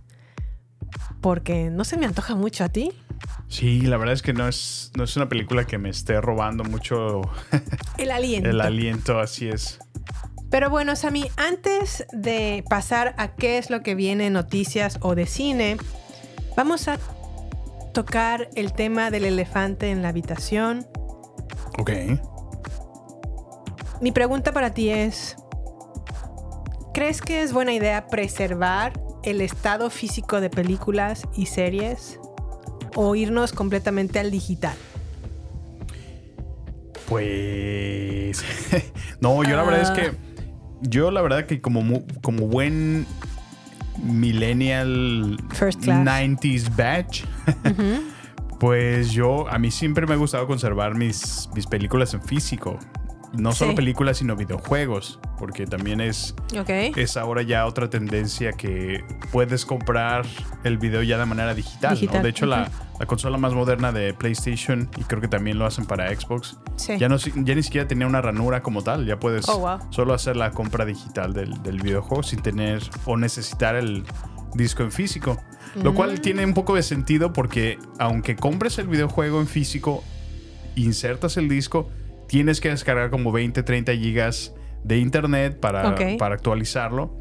[1.20, 2.92] Porque no se me antoja mucho a ti.
[3.48, 6.64] Sí, la verdad es que no es, no es una película que me esté robando
[6.64, 7.22] mucho
[7.98, 8.50] El aliento.
[8.50, 9.80] el aliento, así es.
[10.50, 15.14] Pero bueno, Sammy, antes de pasar a qué es lo que viene en noticias o
[15.14, 15.76] de cine,
[16.56, 16.98] vamos a
[17.92, 20.86] tocar el tema del elefante en la habitación.
[21.78, 21.90] Ok.
[24.00, 25.36] Mi pregunta para ti es,
[26.94, 28.92] ¿crees que es buena idea preservar
[29.24, 32.20] el estado físico de películas y series
[33.00, 34.76] o irnos completamente al digital?
[37.08, 38.44] Pues.
[39.20, 40.16] no, yo la verdad es que.
[40.80, 43.06] Yo la verdad que como, como buen
[44.02, 46.06] millennial First class.
[46.06, 47.24] 90s batch,
[48.60, 52.78] pues yo, a mí siempre me ha gustado conservar mis, mis películas en físico.
[53.32, 53.76] No solo Sí.
[53.76, 56.34] películas, sino videojuegos, porque también es,
[56.96, 60.24] es ahora ya otra tendencia que puedes comprar
[60.64, 61.98] el video ya de manera digital.
[62.22, 65.84] De hecho, la, la consola más moderna de PlayStation, y creo que también lo hacen
[65.84, 66.96] para Xbox, Sí.
[66.98, 69.04] ya, no, ya ni siquiera tenía una ranura como tal.
[69.04, 69.78] Ya puedes Oh, wow.
[69.90, 74.04] solo hacer la compra digital del, del videojuego sin tener o necesitar el
[74.54, 75.38] disco en físico.
[75.82, 76.18] Lo cual Mm.
[76.22, 80.02] tiene un poco de sentido porque aunque compres el videojuego en físico,
[80.76, 81.90] insertas el disco,
[82.28, 84.54] tienes que descargar como 20, 30 gigas
[84.84, 86.00] de internet para, Ok.
[86.18, 87.16] para actualizarlo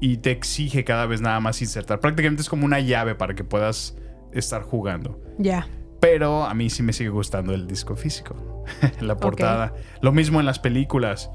[0.00, 2.00] y te exige cada vez nada más insertar.
[2.00, 3.96] Prácticamente es como una llave para que puedas
[4.32, 5.20] estar jugando.
[5.38, 5.66] Ya.
[6.00, 8.64] Pero a mí sí me sigue gustando el disco físico,
[9.00, 9.74] la portada.
[10.00, 11.30] Lo mismo en las películas.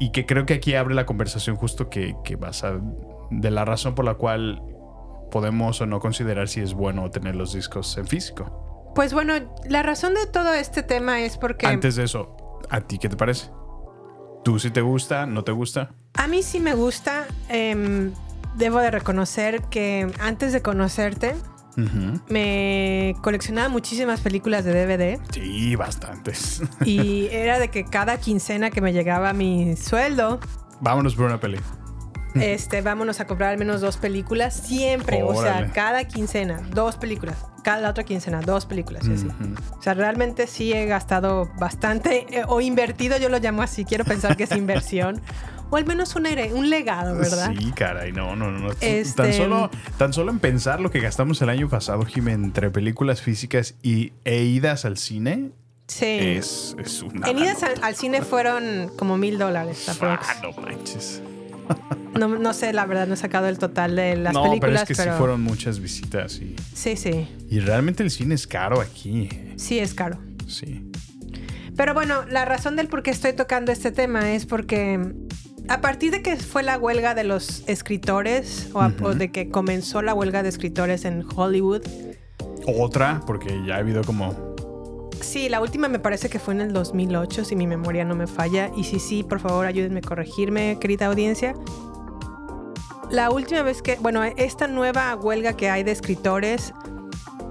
[0.00, 2.80] Y que creo que aquí abre la conversación justo que, que vas a...
[3.30, 4.60] De la razón por la cual
[5.30, 8.92] podemos o no considerar si es bueno tener los discos en físico.
[8.94, 9.34] Pues bueno,
[9.68, 12.36] la razón de todo este tema es porque Antes de eso,
[12.70, 13.50] ¿a ti qué te parece?
[14.44, 15.26] ¿Tú sí te gusta?
[15.26, 15.92] ¿No te gusta?
[16.14, 17.26] a mí sí me gusta.
[17.48, 18.12] em,
[18.56, 21.34] debo de reconocer que antes de conocerte,
[22.28, 26.62] me coleccionaba muchísimas películas de DVD Sí, bastantes.
[26.84, 30.38] y era de que cada quincena que me llegaba mi sueldo,
[30.80, 31.58] Vámonos por una peli.
[32.34, 37.36] este, vámonos a comprar al menos dos películas siempre, o sea, cada quincena, dos películas,
[37.62, 39.26] cada otra quincena, dos películas, y así.
[39.26, 39.54] Ujú.
[39.78, 44.04] O sea, realmente sí he gastado bastante eh, o invertido, yo lo llamo así, quiero
[44.04, 45.20] pensar que es inversión.
[45.70, 47.50] O al menos un, un legado, ¿verdad?
[47.58, 48.70] Sí, caray, no, no, no.
[48.80, 52.70] Este- Tan, solo, tan solo en pensar lo que gastamos el año pasado, Jimé, entre
[52.70, 55.50] películas físicas y, e idas al cine,
[55.88, 56.04] Sí.
[56.06, 57.26] es, es una.
[57.28, 59.86] en idas al, al cine fueron como mil dólares.
[60.02, 61.22] Ah, no manches.
[62.18, 64.82] No, no sé, la verdad, no he sacado el total de las no, películas, pero
[64.82, 67.26] es que sí fueron muchas visitas y, Sí, sí.
[67.48, 69.28] y realmente el cine es caro aquí.
[69.56, 70.18] Sí, es caro.
[70.46, 70.90] Sí.
[71.76, 75.00] Pero bueno, la razón del por qué estoy tocando este tema es porque
[75.68, 79.06] a partir de que fue la huelga de los escritores o, a- Ujú.
[79.06, 81.82] o de que comenzó la huelga de escritores en Hollywood,
[82.66, 84.54] Otra, porque ya ha habido como.
[85.20, 88.26] sí, la última me parece que fue en el 2008, si mi memoria no me
[88.26, 88.70] falla.
[88.76, 91.54] Y si sí, por favor, ayúdenme a corregirme, querida audiencia.
[93.12, 96.72] La última vez que, bueno, esta nueva huelga que hay de escritores,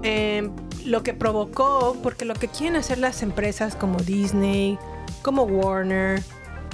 [0.02, 0.50] eh,
[0.84, 4.76] lo que provocó, porque lo que quieren hacer las empresas como Disney,
[5.22, 6.20] como Warner,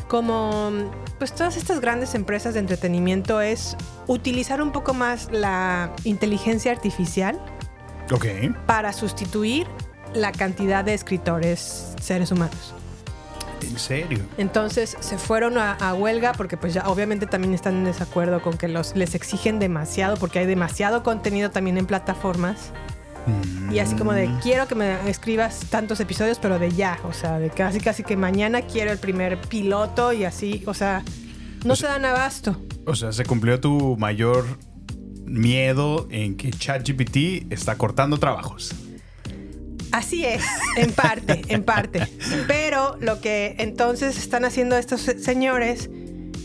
[0.09, 0.71] como
[1.19, 3.77] pues todas estas grandes empresas de entretenimiento es
[4.07, 7.39] utilizar un poco más la inteligencia artificial
[8.67, 9.67] para sustituir
[10.15, 12.75] la cantidad de escritores seres humanos.
[13.63, 14.21] ¿En serio?
[14.37, 18.57] Entonces se fueron a, a huelga porque pues ya obviamente también están en desacuerdo con
[18.57, 22.73] que los, les exigen demasiado porque hay demasiado contenido también en plataformas.
[23.71, 27.39] Y así como de quiero que me escribas tantos episodios pero de ya, o sea,
[27.39, 31.05] de casi casi que mañana quiero el primer piloto y así, o sea,
[31.65, 32.57] no se dan abasto.
[32.87, 34.47] O sea, se cumplió tu mayor
[35.27, 38.75] miedo en que ChatGPT está cortando trabajos.
[39.93, 40.43] Así es,
[40.77, 42.07] en parte, en parte.
[42.47, 45.89] Pero lo que entonces están haciendo estos se- señores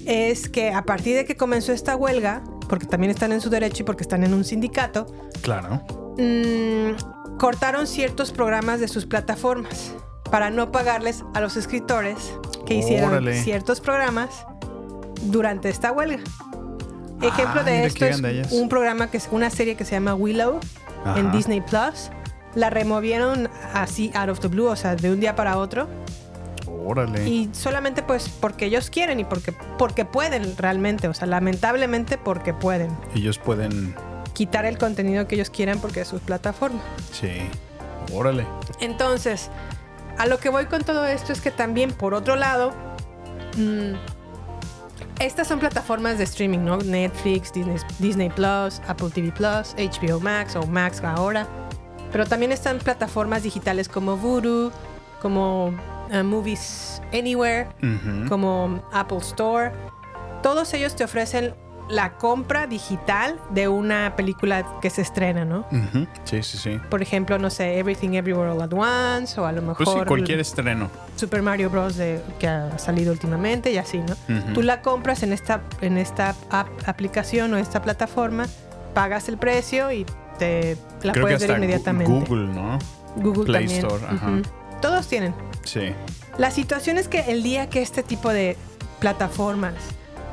[0.05, 3.83] es que a partir de que comenzó esta huelga, porque también están en su derecho
[3.83, 5.05] y porque están en un sindicato,
[5.41, 5.81] Claro.
[6.17, 9.91] mm, cortaron ciertos programas de sus plataformas
[10.31, 12.17] para no pagarles a los escritores
[12.65, 13.41] que hicieron Órale.
[13.43, 14.29] ciertos programas
[15.23, 16.19] durante esta huelga.
[17.21, 20.13] Ejemplo Ah, de mira esto es un programa que es una serie que se llama
[20.15, 20.59] Willow
[21.15, 21.31] en.
[21.31, 22.09] Disney Plus.
[22.55, 25.87] La removieron así out of the blue, o sea, de un día para otro.
[26.85, 27.27] Órale.
[27.27, 32.53] Y solamente pues porque ellos quieren y porque, porque pueden realmente, o sea, lamentablemente porque
[32.53, 33.95] pueden Ellos pueden.
[34.33, 36.81] quitar el contenido que ellos quieran porque es su plataforma.
[37.11, 37.31] Sí.
[38.13, 38.45] Órale.
[38.81, 39.49] Entonces,
[40.17, 42.71] a lo que voy con todo esto es que también, por otro lado,
[43.57, 43.93] mm,
[45.19, 46.77] Estas son plataformas de streaming, ¿no?
[46.77, 51.47] Netflix, Disney, Disney Plus, Apple TV Plus, HBO Max o Max ahora.
[52.13, 54.71] Pero también están plataformas digitales como Voodoo,
[55.21, 55.67] como
[56.11, 57.67] uh, Movies Anywhere,
[58.29, 59.71] como Apple Store.
[60.41, 61.53] Todos ellos te ofrecen
[61.89, 65.65] la compra digital de una película que se estrena, ¿no?
[66.23, 66.79] Sí, sí, sí.
[66.89, 70.05] Por ejemplo, no sé, Everything Everywhere All at Once o a lo mejor Pues sí,
[70.05, 70.89] cualquier estreno.
[71.17, 71.97] Super Mario Bros.
[71.97, 74.15] de- que ha salido últimamente y así, ¿no?
[74.53, 78.45] Tú la compras en esta, en esta app- aplicación o esta plataforma,
[78.93, 80.05] pagas el precio y
[80.39, 82.11] te la Creo que puedes ver hasta Gu- inmediatamente.
[82.11, 82.79] Google, ¿no?
[83.17, 83.85] Google Play también.
[83.85, 84.31] Store, ajá.
[84.81, 85.33] Todos tienen.
[85.63, 85.93] Sí.
[86.37, 88.57] La situación es que el día que este tipo de
[88.99, 89.75] plataformas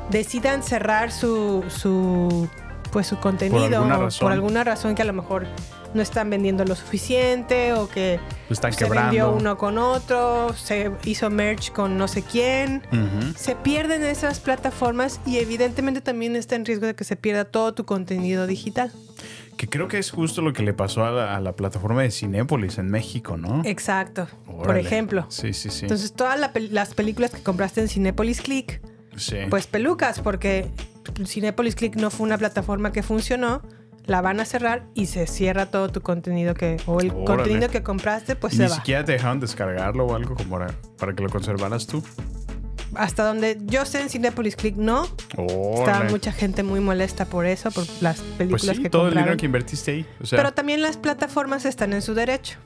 [0.09, 2.49] decidan cerrar su, su
[2.91, 4.25] pues su contenido alguna o razón.
[4.25, 5.45] por alguna razón que a lo mejor
[5.93, 11.29] no están vendiendo lo suficiente o que están se vendió uno con otro, se hizo
[11.29, 12.81] merch con no sé quién.
[13.37, 17.73] Se pierden esas plataformas y evidentemente también está en riesgo de que se pierda todo
[17.73, 18.91] tu contenido digital.
[19.57, 22.09] Que creo que es justo lo que le pasó a la, a la plataforma de
[22.11, 23.61] Cinépolis en México, ¿no?
[23.65, 24.27] Exacto.
[24.45, 25.25] Por ejemplo.
[25.29, 25.85] Sí, sí, sí.
[25.85, 28.81] Entonces todas la las películas que compraste en Cinepolis Click
[29.15, 29.35] sí.
[29.49, 30.67] Pues pelucas, porque
[31.25, 33.61] Cinepolis Click no fue una plataforma que funcionó.
[34.07, 36.77] La van a cerrar y se cierra todo tu contenido que.
[36.87, 37.25] O el Órale.
[37.25, 38.75] contenido que compraste, pues Y se Ni va.
[38.75, 42.01] siquiera te dejaron descargarlo o algo como para, para que lo conservaras tú.
[42.95, 45.03] Hasta donde yo sé en Cinepolis Click no.
[45.29, 46.09] Estaba Órale.
[46.11, 49.37] mucha gente muy molesta por eso, por las Pues películas sí, que todo el dinero
[49.37, 50.05] que invertiste ahí.
[50.21, 52.57] O sea, Pero también las plataformas están en su derecho.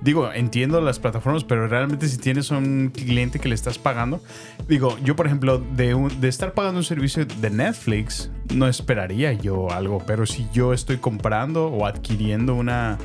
[0.00, 4.20] digo, entiendo las plataformas, pero realmente si tienes un cliente que le estás pagando,
[4.66, 9.32] digo, yo por ejemplo, de, un- de estar pagando un servicio de Netflix, no esperaría
[9.32, 12.98] yo algo, pero si yo estoy comprando o adquiriendo una,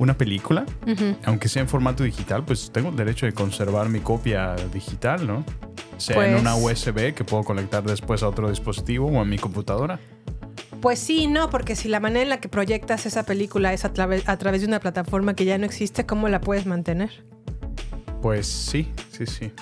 [0.00, 0.66] una película,
[1.24, 5.44] aunque sea en formato digital, pues tengo el derecho de conservar mi copia digital, ¿no?
[6.00, 9.38] Sea en Pues- una USB que puedo conectar después a otro dispositivo o a mi
[9.38, 10.00] computadora.
[10.80, 13.92] Pues sí, no, porque si la manera en la que proyectas esa película es a,
[13.92, 17.10] través- a través de una plataforma que ya no existe, ¿cómo la puedes mantener?
[18.22, 19.52] Pues sí, sí, sí.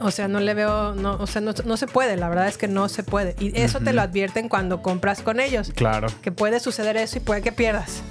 [0.00, 2.56] O sea, no le veo, no, o sea, no, no se puede, la verdad es
[2.56, 3.34] que no se puede.
[3.38, 5.72] Y eso te lo advierten cuando compras con ellos.
[5.74, 6.08] Claro.
[6.22, 8.02] Que puede suceder eso y puede que pierdas.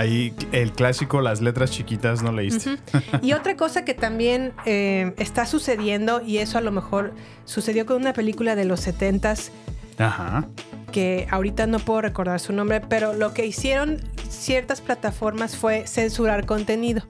[0.00, 2.78] Ahí el clásico, las letras chiquitas no leíste.
[3.20, 7.12] Y otra cosa que también eh, está sucediendo, y eso a lo mejor
[7.44, 9.50] sucedió con una película de los 70s,
[9.98, 10.48] Ajá.
[10.90, 16.46] que ahorita no puedo recordar su nombre, pero lo que hicieron ciertas plataformas fue censurar
[16.46, 17.02] contenido.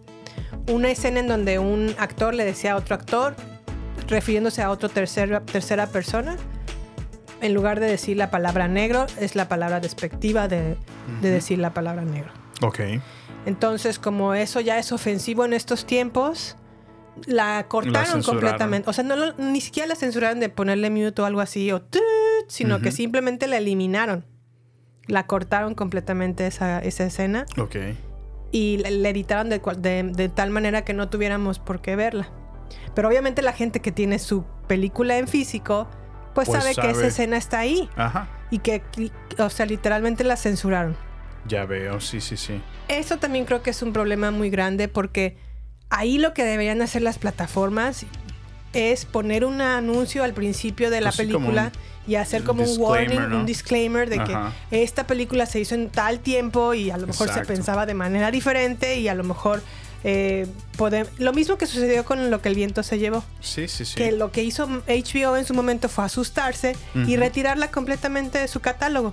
[0.68, 3.36] Una escena en donde un actor le decía a otro actor,
[4.08, 6.36] refiriéndose a otro tercera, tercera persona,
[7.40, 10.76] en lugar de decir la palabra negro, es la palabra despectiva de,
[11.22, 12.39] decir la palabra negro.
[12.62, 12.80] Ok.
[13.46, 16.56] Entonces, como eso ya es ofensivo en estos tiempos,
[17.26, 18.88] la cortaron completamente.
[18.88, 21.80] O sea, no lo- ni siquiera la censuraron de ponerle mute o algo así, o
[21.80, 22.02] tut,
[22.48, 24.24] sino que simplemente la eliminaron.
[25.06, 27.76] La cortaron completamente esa, esa escena Ok.
[28.52, 32.28] y la, la editaron de, de- de tal manera que no tuviéramos por qué verla.
[32.94, 35.88] Pero obviamente la gente que tiene su película en físico,
[36.34, 36.90] pues, Pues sabe, que sabe.
[36.92, 38.28] esa escena está ahí Ajá.
[38.50, 38.82] y que,
[39.38, 40.96] o sea, literalmente la censuraron.
[41.46, 42.60] Ya veo, sí, sí, sí.
[42.88, 45.36] Eso también creo que es un problema muy grande porque
[45.88, 48.04] ahí lo que deberían hacer las plataformas
[48.72, 52.80] es poner un anuncio al principio de la Pues película un y hacer como un
[52.80, 53.38] warning, ¿no?
[53.38, 54.52] un disclaimer de Ajá.
[54.70, 57.48] que esta película se hizo en tal tiempo y a lo mejor Exacto.
[57.48, 59.62] se pensaba de manera diferente y a lo mejor
[60.02, 60.46] eh,
[61.18, 63.22] lo mismo que sucedió con lo que el viento se llevó.
[63.40, 63.96] Sí, sí, sí.
[63.96, 68.60] Que lo que hizo HBO en su momento fue asustarse y retirarla completamente de su
[68.60, 69.12] catálogo.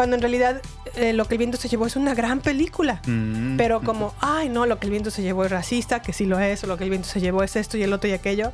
[0.00, 0.62] Cuando en realidad
[0.96, 3.02] eh, lo que el viento se llevó es una gran película.
[3.06, 6.24] Mm, Pero como, ay, no, lo que el viento se llevó es racista, que sí
[6.24, 8.14] lo es, o lo que el viento se llevó es esto y el otro y
[8.14, 8.50] aquello.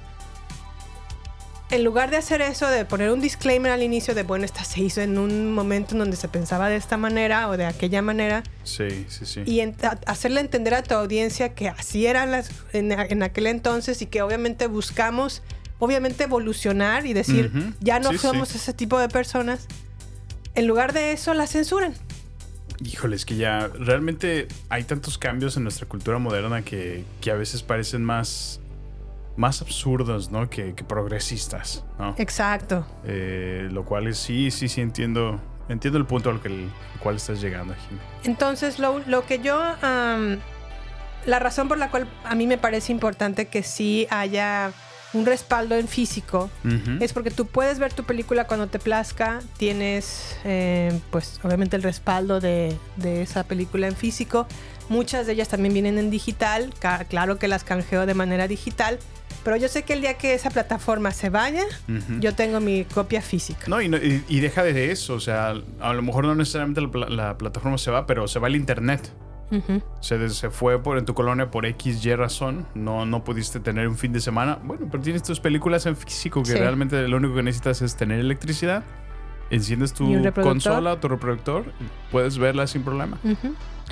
[1.70, 4.80] En lugar de hacer eso, de poner un disclaimer al inicio de, bueno, esta se
[4.80, 8.42] hizo en un momento en donde se pensaba de esta manera o de aquella manera,
[8.64, 9.42] Sí, sí, sí.
[9.46, 13.46] y en- a- hacerle entender a tu audiencia que así eran las en, en aquel
[13.46, 15.42] entonces y que obviamente buscamos,
[15.78, 17.72] obviamente evolucionar y decir, Ujú.
[17.78, 18.58] ya no Sí, somos sí.
[18.58, 19.68] ese tipo de personas.
[20.56, 21.94] En lugar de eso, la censuran.
[22.84, 27.34] Híjole, es que ya realmente hay tantos cambios en nuestra cultura moderna que, que a
[27.34, 28.60] veces parecen más,
[29.36, 30.50] más absurdos, ¿no?
[30.50, 32.14] Que, que progresistas, ¿no?
[32.18, 32.86] Exacto.
[33.04, 37.16] Eh, lo cual es, sí, sí, sí, entiendo, entiendo el punto al, que, al cual
[37.16, 38.00] estás llegando, Jimmy.
[38.24, 39.58] Entonces, lo, lo que yo...
[41.26, 44.72] la razón por la cual a mí me parece importante que sí haya
[45.16, 46.50] un respaldo en físico
[47.00, 51.82] es porque tú puedes ver tu película cuando te plazca, tienes eh, pues obviamente el
[51.82, 54.46] respaldo de, de esa película en físico,
[54.88, 56.72] muchas de ellas también vienen en digital,
[57.08, 58.98] claro que las canjeo de manera digital,
[59.44, 61.62] Pero yo sé que el día que esa plataforma se vaya,
[62.20, 63.66] yo tengo mi copia física.
[63.68, 66.80] No y, no- y- y deja de eso, o sea, a lo mejor no necesariamente
[66.80, 69.08] la, la plataforma se va, pero se va el internet.
[70.00, 72.66] Se, se fue por en tu colonia por X, Y razón.
[72.74, 74.58] No, no pudiste tener un fin de semana.
[74.62, 76.58] Bueno, pero tienes tus películas en físico que Sí.
[76.58, 78.82] realmente lo único que necesitas es tener electricidad.
[79.48, 81.64] Enciendes tu consola o tu reproductor.
[82.10, 83.18] Puedes verla sin problema.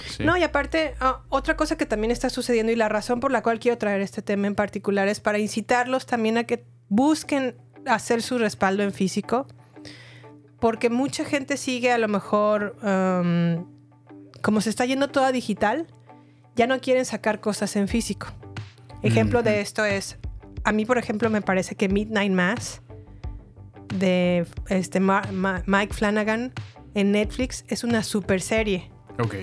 [0.08, 0.24] Sí.
[0.24, 3.42] No, y aparte, ah, otra cosa que también está sucediendo y la razón por la
[3.42, 7.54] cual quiero traer este tema en particular es para incitarlos también a que busquen
[7.86, 9.46] hacer su respaldo en físico,
[10.58, 13.64] porque mucha gente sigue a lo mejor, um,
[14.44, 15.86] como se está yendo toda digital,
[16.54, 18.26] ya no quieren sacar cosas en físico.
[19.02, 20.18] Ejemplo de esto es,
[20.64, 22.82] a mí por ejemplo me parece que Midnight Mass
[23.94, 26.52] de este Ma- Ma- Mike Flanagan
[26.94, 29.34] en Netflix es una super serie Ok.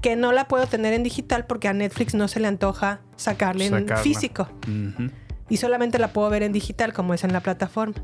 [0.00, 3.66] que no la puedo tener en digital porque a Netflix no se le antoja sacarle
[3.66, 4.02] en Sacarla.
[4.02, 5.10] físico Ujú.
[5.48, 7.94] y solamente la puedo ver en digital como es en la plataforma.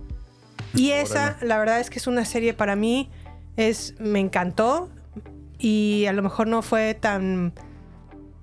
[0.75, 3.11] Y esa, la verdad es que es una serie para mí,
[3.57, 4.91] es, me encantó
[5.59, 7.53] y a lo mejor no fue tan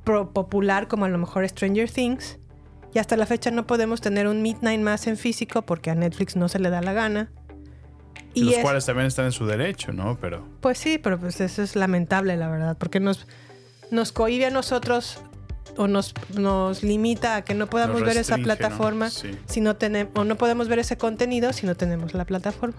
[0.03, 2.39] pro- popular como a lo mejor Stranger Things.
[2.93, 6.35] Y hasta la fecha no podemos tener un Midnight más en físico porque a Netflix
[6.35, 7.31] no se le da la gana.
[8.35, 10.17] Y los es- cuales también están en su derecho, ¿no?
[10.19, 13.27] Pero pues sí, pero pues eso es lamentable, la verdad, porque nos,
[13.91, 15.19] nos cohibe a nosotros
[15.77, 19.31] o nos, nos limita a que no podamos ver esa plataforma Sí.
[19.47, 22.77] si no tenemos, o no podemos ver ese contenido si no tenemos la plataforma.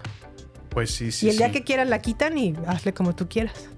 [0.69, 1.25] pues sí, sí.
[1.25, 1.53] y el día sí.
[1.53, 3.69] que quieras la quitan y hazle como tú quieras.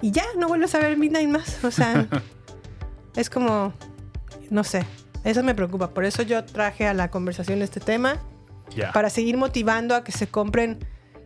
[0.00, 1.64] Y ya, no vuelves a ver Midnight más.
[1.64, 2.06] O sea,
[3.16, 3.72] es como,
[4.50, 4.84] no sé,
[5.24, 5.90] eso me preocupa.
[5.90, 8.16] Por eso yo traje a la conversación este tema
[8.76, 8.92] Ya.
[8.92, 10.78] para seguir motivando a que se compren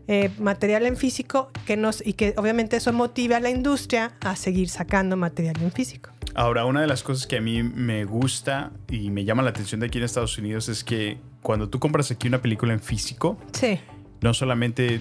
[0.08, 4.34] eh, material en físico que nos, y que obviamente eso motive a la industria a
[4.36, 6.10] seguir sacando material en físico.
[6.34, 9.80] Ahora, una de las cosas que a mí me gusta y me llama la atención
[9.80, 13.38] de aquí en Estados Unidos es que cuando tú compras aquí una película en físico,
[13.52, 13.78] Sí,
[14.22, 15.00] no solamente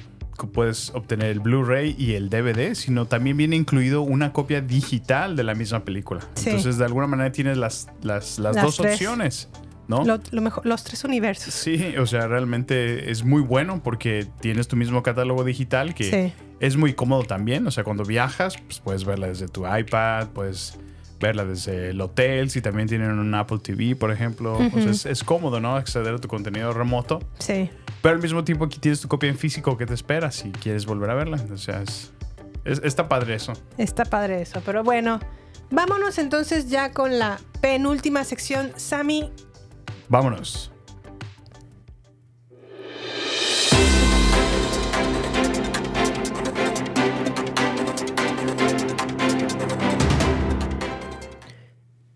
[0.53, 5.43] puedes obtener el Blu-ray y el DVD, sino también viene incluido una copia digital de
[5.43, 6.21] la misma película.
[6.35, 6.49] Sí.
[6.49, 8.93] Entonces, de alguna manera tienes las, las, las Las dos tres.
[8.93, 9.49] opciones,
[9.87, 10.03] ¿no?
[10.05, 11.53] lo, lo mejor, los tres universos.
[11.53, 16.33] Sí, o sea, realmente es muy bueno porque tienes tu mismo catálogo digital que Sí.
[16.59, 17.67] es muy cómodo también.
[17.67, 20.77] O sea, cuando viajas, pues puedes verla desde tu iPad, puedes
[21.19, 24.55] verla desde el hotel, si también tienen un Apple TV, por ejemplo.
[24.55, 24.89] O sea, Ujú.
[24.89, 25.75] es, es cómodo, ¿no?
[25.75, 27.19] Acceder a tu contenido remoto.
[27.37, 27.69] Sí.
[28.01, 30.85] Pero al mismo tiempo aquí tienes tu copia en físico que te espera si quieres
[30.85, 31.37] volver a verla.
[31.53, 32.11] O sea, es,
[32.65, 33.53] es- está padre eso.
[33.77, 35.19] Está padre eso, pero bueno,
[35.69, 38.71] vámonos entonces ya con la penúltima sección.
[38.75, 39.31] Sammy,
[40.09, 40.71] Vámonos.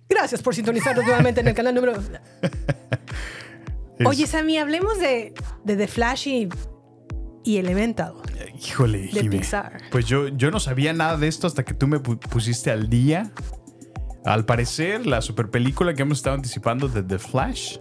[0.10, 1.94] gracias por sintonizarnos nuevamente en el canal número...
[4.06, 5.34] Oye, Sammy, hablemos de,
[5.64, 6.50] de The Flash y,
[7.43, 8.14] y Elemental.
[8.62, 9.38] Híjole, De Jimmy.
[9.38, 9.78] Pixar.
[9.91, 12.89] Pues yo, yo no sabía nada de esto hasta que tú me pu- pusiste al
[12.89, 13.32] día.
[14.26, 17.78] Al parecer, la super película que hemos estado anticipando de The Flash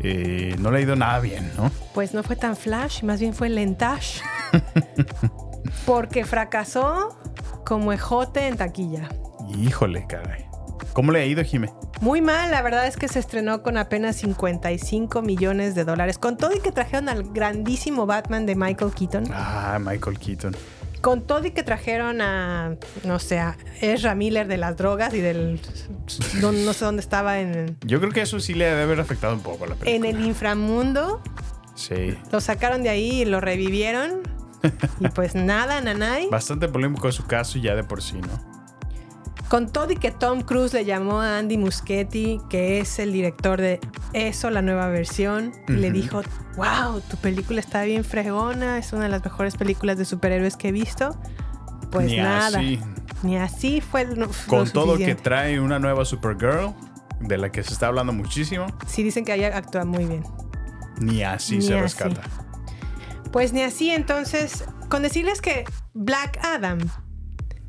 [0.00, 1.70] eh, no le ha ido nada bien, ¿no?
[1.92, 4.20] Pues no fue tan Flash, más bien fue Lentash.
[5.86, 7.18] Porque fracasó
[7.66, 9.08] como ejote en taquilla.
[9.58, 10.44] Híjole, caray.
[10.92, 11.70] ¿Cómo le ha ido, Jimé?
[12.00, 16.18] Muy mal, la verdad es que se estrenó con apenas 55 millones de dólares.
[16.18, 19.24] Con todo y que trajeron al grandísimo Batman de Michael Keaton.
[19.32, 20.56] Ah, Michael Keaton.
[21.00, 22.74] Con todo y que trajeron a,
[23.04, 25.60] no sé, a Ezra Miller de las drogas y del...
[26.40, 29.34] No, no sé dónde estaba en, Yo creo que eso sí le debe haber afectado
[29.34, 30.08] un poco a la película.
[30.08, 31.20] en el inframundo.
[31.74, 32.16] Sí.
[32.32, 34.22] Lo sacaron de ahí y lo revivieron.
[35.00, 36.28] Y pues nada, nanay.
[36.30, 38.47] Bastante polémico su caso ya de por sí, ¿no?
[39.48, 43.58] Con todo y que Tom Cruise le llamó a Andy Muschietti, que es el director
[43.60, 43.80] de
[44.12, 46.20] Eso, la nueva versión, y le dijo,
[46.56, 50.68] wow, tu película está bien fregona, es una de las mejores películas de superhéroes que
[50.68, 51.16] he visto.
[51.90, 52.58] Pues Ni nada.
[52.58, 52.78] así.
[53.22, 56.74] Ni así fue lo, lo Con todo que trae una nueva Supergirl,
[57.20, 60.22] de la que se está hablando muchísimo, Sí dicen que ella actúa muy bien.
[61.00, 61.80] ni así Ni se así.
[61.82, 62.20] rescata.
[63.32, 66.78] Pues ni así, entonces, con decirles que Black Adam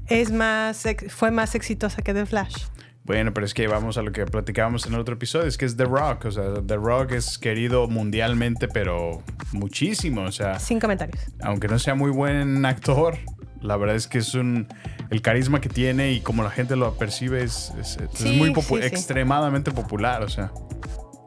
[0.09, 2.55] es más, fue más exitosa que The Flash.
[3.03, 5.65] Bueno, pero es que vamos a lo que platicábamos en el otro episodio, es que
[5.65, 10.79] es The Rock, o sea, The Rock es querido mundialmente, pero muchísimo, o sea, Sin
[10.79, 11.19] comentarios.
[11.41, 13.17] aunque no sea muy buen actor,
[13.61, 14.67] la verdad es que es un
[15.09, 17.97] el carisma que tiene y como la gente lo percibe es, es-
[18.35, 18.87] muy popu- sí, sí.
[18.87, 20.51] extremadamente popular, o sea.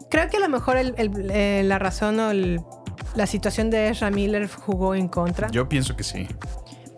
[0.09, 2.61] Creo que a lo mejor el- el- eh, la razón o el-
[3.17, 5.49] la situación de Ezra Miller jugó en contra.
[5.51, 6.29] Yo pienso que sí.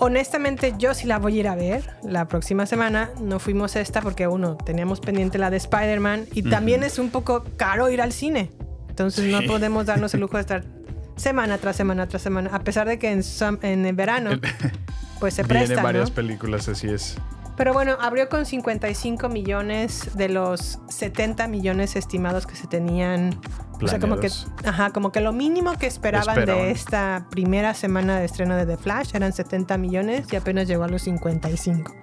[0.05, 3.09] Honestamente, yo sí la voy a ir a ver la próxima semana.
[3.23, 7.43] No fuimos esta porque, uno, teníamos pendiente la de Spider-Man y también es un poco
[7.57, 8.51] caro ir al cine.
[8.91, 10.65] Entonces no podemos darnos el lujo de estar
[11.17, 14.33] semana tras semana tras semana, a pesar de que en, el verano
[15.21, 16.15] pues se presta, varias ¿no?
[16.15, 17.17] películas, así es.
[17.57, 23.41] Pero bueno, abrió con 55 millones de los 70 millones estimados que se tenían.
[23.83, 24.47] O sea, como que, Planeados.
[24.65, 28.77] ajá, como que lo mínimo que esperaban, de esta primera semana de estreno de The
[28.77, 31.95] Flash eran 70 millones y apenas llegó a los 55.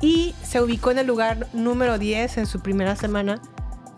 [0.00, 3.40] Y se ubicó en el lugar número 10 en su primera semana,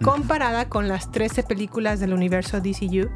[0.03, 3.09] comparada con las 13 películas del universo DCU.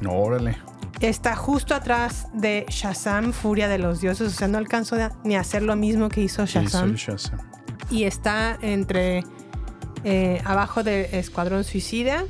[0.00, 0.58] No, órale.
[1.00, 4.28] Está justo atrás de Shazam, Furia de los Dioses.
[4.28, 6.96] O sea, no alcanzó ni a hacer lo mismo que hizo Shazam.
[6.96, 7.38] soy Shazam.
[7.90, 9.22] Y está entre
[10.04, 12.24] eh, abajo de Escuadrón Suicida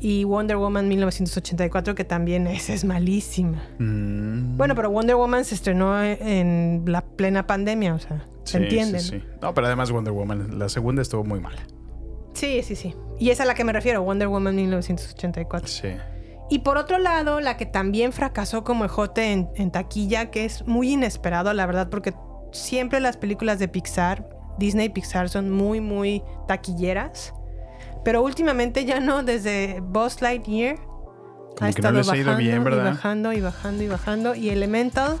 [0.00, 3.62] y Wonder Woman 1984, que también esa es malísima.
[3.78, 8.70] Mm, Bueno, pero Wonder Woman se estrenó en la plena pandemia, o sea, sí, ¿se
[8.70, 8.98] sí, no?
[8.98, 9.22] sí.
[9.42, 11.62] No, pero además Wonder Woman, la segunda estuvo muy mala.
[12.34, 12.94] Sí, sí, sí.
[13.18, 15.68] Y es a la que me refiero, Wonder Woman 1984.
[15.68, 15.88] Sí.
[16.50, 20.66] Y por otro lado, la que también fracasó como ejote en, en taquilla, que es
[20.66, 22.12] muy inesperado, la verdad, porque
[22.52, 24.28] siempre las películas de Pixar,
[24.58, 27.32] Disney y Pixar, son muy, muy taquilleras.
[28.06, 30.76] Pero últimamente ya no, desde Buzz Lightyear
[31.58, 32.84] Como que no les ha ido bien, y ¿verdad?
[32.92, 34.34] bajando y bajando y bajando.
[34.36, 35.18] Y Elemental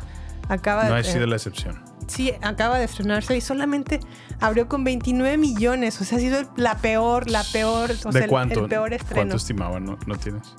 [0.48, 1.00] acaba No de...
[1.00, 1.82] ha sido la excepción.
[2.06, 3.98] Sí, acaba de estrenarse y solamente
[4.38, 6.00] abrió con 29 millones.
[6.00, 8.60] O sea, ha sido la peor, la peor, o sea, ¿De el- cuánto?
[8.60, 9.14] el peor estreno.
[9.16, 9.84] ¿Cuánto estimaban?
[9.84, 10.54] No, no tienes.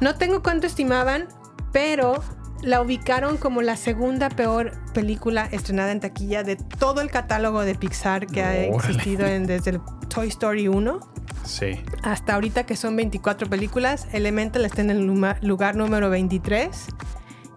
[0.00, 1.28] No tengo cuánto estimaban,
[1.72, 2.22] pero
[2.62, 7.74] la ubicaron como la segunda peor película estrenada en taquilla de todo el catálogo de
[7.74, 11.00] Pixar que ha existido en- desde el Toy Story 1
[11.44, 11.78] Sí.
[12.02, 14.06] hasta ahorita que son 24 películas.
[14.12, 15.06] Elemental está en el
[15.42, 16.86] lugar número 23.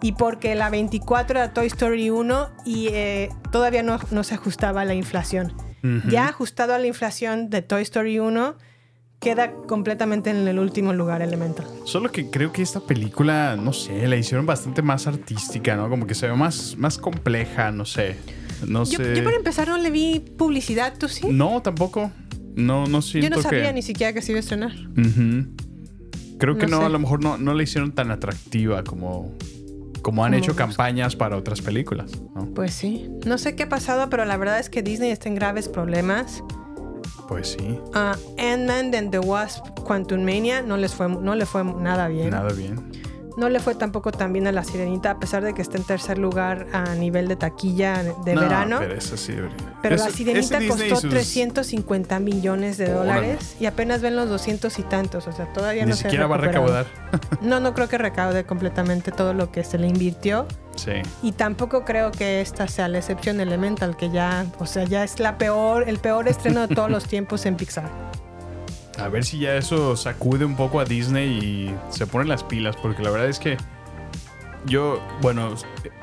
[0.01, 4.81] Y porque la 24 era Toy Story 1 y eh, todavía no, no se ajustaba
[4.81, 5.53] a la inflación.
[5.83, 6.09] Ujú.
[6.09, 8.55] Ya ajustado a la inflación de Toy Story 1,
[9.19, 11.65] queda completamente en el último lugar Elemental.
[11.85, 15.89] Solo que creo que esta película, no sé, la hicieron bastante más artística, ¿no?
[15.89, 18.17] Como que se ve más, más compleja, no sé.
[18.67, 19.15] No Yo, sé.
[19.15, 21.27] yo para empezar no le vi publicidad, ¿tú sí?
[21.31, 22.11] No, tampoco.
[22.57, 23.73] No, no siento yo no sabía que...
[23.73, 24.73] ni siquiera que se iba a estrenar.
[26.39, 26.85] Creo que No sé.
[26.85, 29.31] a lo mejor no, no la hicieron tan atractiva como,
[30.01, 32.45] como han Como hecho campañas para otras películas, ¿no?
[32.53, 33.09] Pues sí.
[33.25, 36.43] No sé qué ha pasado, pero la verdad es que Disney está en graves problemas.
[37.27, 41.63] Pues sí, A Ant-Man and the Wasp Quantum Mania no, les fue, no le fue
[41.63, 42.29] nada bien.
[42.29, 42.75] nada bien.
[43.37, 45.83] No le fue tampoco tan bien a La Sirenita, a pesar de que está en
[45.83, 48.77] tercer lugar a nivel de taquilla de No, verano.
[48.79, 49.55] Pero eso sí debería.
[49.83, 52.97] Pero Eso- La Sirenita costó sus- 350 millones de Órale.
[53.27, 55.27] dólares y apenas ven los 200 y tantos.
[55.27, 56.83] O sea, todavía Ni no se ha siquiera va a recuperado.
[56.87, 57.41] recaudar.
[57.41, 60.47] No, no creo que recaude completamente todo lo que se le invirtió.
[60.75, 60.91] Sí.
[61.23, 65.19] Y tampoco creo que esta sea la excepción Elemental, que ya, o sea, ya es
[65.19, 67.89] la peor, el peor estreno de todos los tiempos en Pixar.
[68.97, 72.75] A ver si ya eso sacude un poco a Disney y se ponen las pilas,
[72.75, 73.57] porque la verdad es que
[74.65, 75.55] yo, bueno,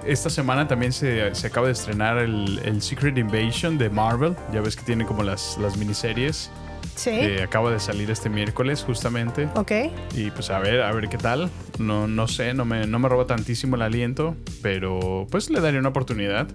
[0.07, 4.37] esta semana también se, se acaba de estrenar el, el Secret Invasion de Marvel.
[4.53, 6.51] Ya ves que tiene como las, las miniseries.
[6.97, 7.11] Sí.
[7.43, 9.49] acaba de salir este miércoles justamente.
[9.57, 9.73] Ok.
[10.15, 11.51] Y pues a ver, a ver qué tal.
[11.79, 15.81] No, no sé, no me, no me roba tantísimo el aliento, pero pues le daría
[15.81, 16.47] una oportunidad.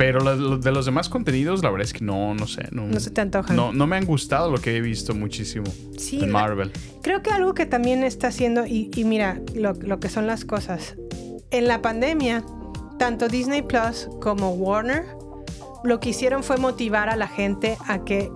[0.00, 2.66] Pero lo- lo- de los demás contenidos, la verdad es que no, no sé.
[2.70, 3.54] No, No se te antojan.
[3.54, 5.66] No, no me han gustado lo que he visto muchísimo
[5.98, 6.72] Sí, la- Marvel.
[7.02, 10.46] Creo que algo que también está haciendo, y, y mira lo, lo que son las
[10.46, 10.96] cosas.
[11.50, 12.42] En la pandemia,
[12.98, 15.04] tanto Disney Plus como Warner
[15.84, 18.30] lo que hicieron fue motivar a la gente a que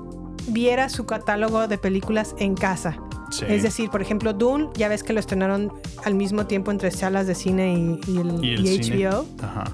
[0.48, 2.98] viera su catálogo de películas en casa.
[3.30, 3.46] Sí.
[3.48, 5.72] Es decir, por ejemplo, Dune, ya ves que lo estrenaron
[6.04, 9.08] al mismo tiempo entre salas de cine y, y el, y el y cine.
[9.08, 9.26] HBO.
[9.42, 9.64] Ajá.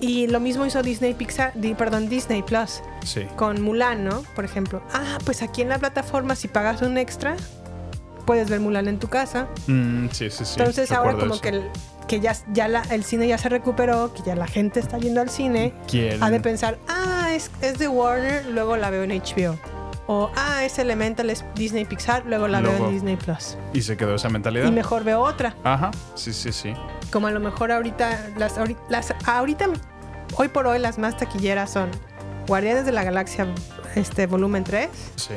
[0.00, 3.26] Y lo mismo hizo Disney Pixar, perdón, Disney Plus Sí.
[3.36, 4.22] con Mulan, ¿no?
[4.34, 4.82] Por ejemplo.
[4.92, 7.36] Ah, pues aquí en la plataforma, si pagas un extra,
[8.26, 9.48] puedes ver Mulan en tu casa.
[9.66, 10.54] Mm, sí, sí, sí.
[10.58, 11.40] Entonces ahora como eso.
[11.42, 11.70] que, el-
[12.06, 15.20] que ya, ya la- el cine ya se recuperó, que ya la gente está yendo
[15.20, 19.10] al cine, Quieren- ha de pensar, ah, es, es de Warner, luego la veo en
[19.12, 19.58] HBO.
[20.10, 23.58] O, ah, es Elemental, es Disney Pixar, luego la veo en Disney Plus.
[23.74, 24.66] Y se quedó esa mentalidad.
[24.66, 25.54] Y mejor veo otra.
[25.64, 25.90] Ajá.
[26.14, 26.72] Sí, sí, sí.
[27.12, 29.66] Como a lo mejor ahorita, las, ahori- las ahorita,
[30.36, 31.90] hoy por hoy las más taquilleras son
[32.46, 33.46] Guardianes de la Galaxia,
[33.94, 35.34] este, volumen 3, Sí.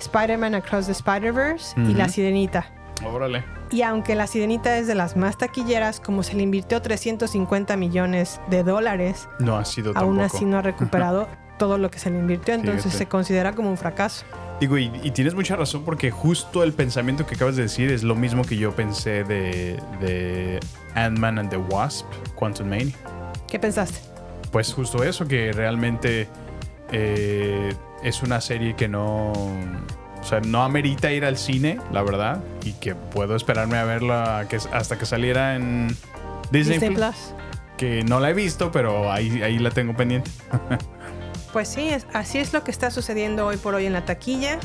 [0.00, 1.94] Spider-Man Across the Spider-Verse y.
[1.94, 2.66] La Sirenita.
[3.04, 3.44] Órale.
[3.70, 8.40] Y aunque La Sirenita es de las más taquilleras, como se le invirtió 350 millones
[8.50, 10.36] de dólares, No ha sido aún tampoco.
[10.36, 12.98] así no ha recuperado todo lo que se le invirtió, entonces Fíjate.
[12.98, 14.24] se considera como un fracaso.
[14.60, 18.02] Digo, y, y tienes mucha razón porque justo el pensamiento que acabas de decir es
[18.02, 20.60] lo mismo que yo pensé de, de
[20.94, 22.94] Ant-Man and the Wasp, Quantum Mania.
[23.48, 23.98] ¿Qué pensaste?
[24.50, 26.28] Pues justo eso, que realmente
[26.90, 32.42] eh, es una serie que no, O sea, no amerita ir al cine, la verdad.
[32.64, 35.88] Y que puedo esperarme a verla que, hasta que saliera en
[36.50, 36.98] Disney, Disney Plus.
[36.98, 37.34] Plus.
[37.76, 40.30] Que no la he visto, pero ahí, ahí la tengo pendiente.
[41.52, 44.58] Pues sí, así es lo que está sucediendo hoy por hoy en la taquilla.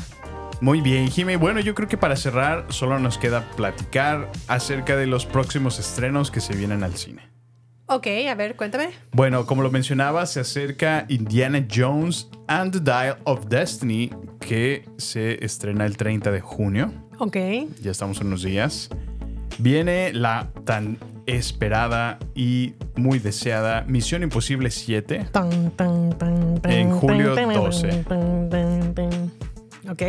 [0.60, 1.36] Muy bien, Jimmy.
[1.36, 6.32] Bueno, yo creo que para cerrar solo nos queda platicar acerca de los próximos estrenos
[6.32, 7.22] que se vienen al cine.
[7.86, 8.90] Ok, a ver, cuéntame.
[9.12, 15.42] Bueno, como lo mencionaba, se acerca Indiana Jones and the Dial of Destiny, que se
[15.44, 16.92] estrena el 30 de junio.
[17.18, 17.36] Ok.
[17.80, 18.90] Ya estamos en unos días.
[19.58, 25.28] Viene la tan esperada y muy deseada Misión Imposible 7.
[25.30, 28.04] Tan, tan, tan, tan, En julio tan, tan, 12.
[29.90, 30.02] Ok.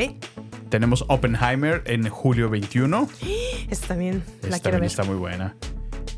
[0.69, 3.07] Tenemos Oppenheimer en julio 21.
[3.69, 4.89] Esta también la Esta quiero también ver.
[4.91, 5.55] está muy buena.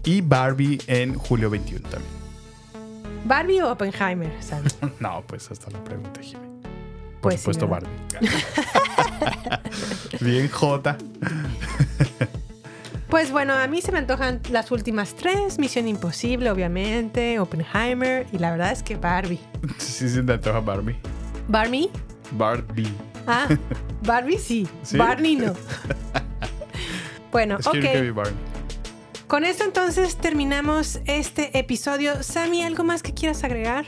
[0.03, 2.12] Y Barbie en julio 21 también.
[3.26, 4.32] ¿Barbie o Oppenheimer?
[4.41, 4.64] Sam?
[4.99, 6.41] No, pues hasta la pregunta, Jimmy.
[7.22, 7.68] Por Pues supuesto.
[7.68, 7.89] Barbie.
[10.22, 10.97] Bien J.
[13.09, 15.59] Pues bueno, a mí se me antojan las últimas tres.
[15.59, 17.39] Misión Imposible, obviamente.
[17.39, 18.26] Oppenheimer.
[18.32, 19.39] Y la verdad es que Barbie.
[19.78, 20.95] Sí, se te antoja Barbie.
[21.47, 21.89] ¿Barbie?
[22.32, 22.91] Barbie.
[23.28, 23.48] Ah,
[24.04, 24.68] Barbie sí.
[24.84, 24.98] ¿Sí?
[24.98, 25.54] Barney no.
[27.32, 27.76] Bueno, Es ok.
[29.28, 32.22] Con esto entonces terminamos este episodio.
[32.22, 33.86] Sammy, ¿algo más que quieras agregar?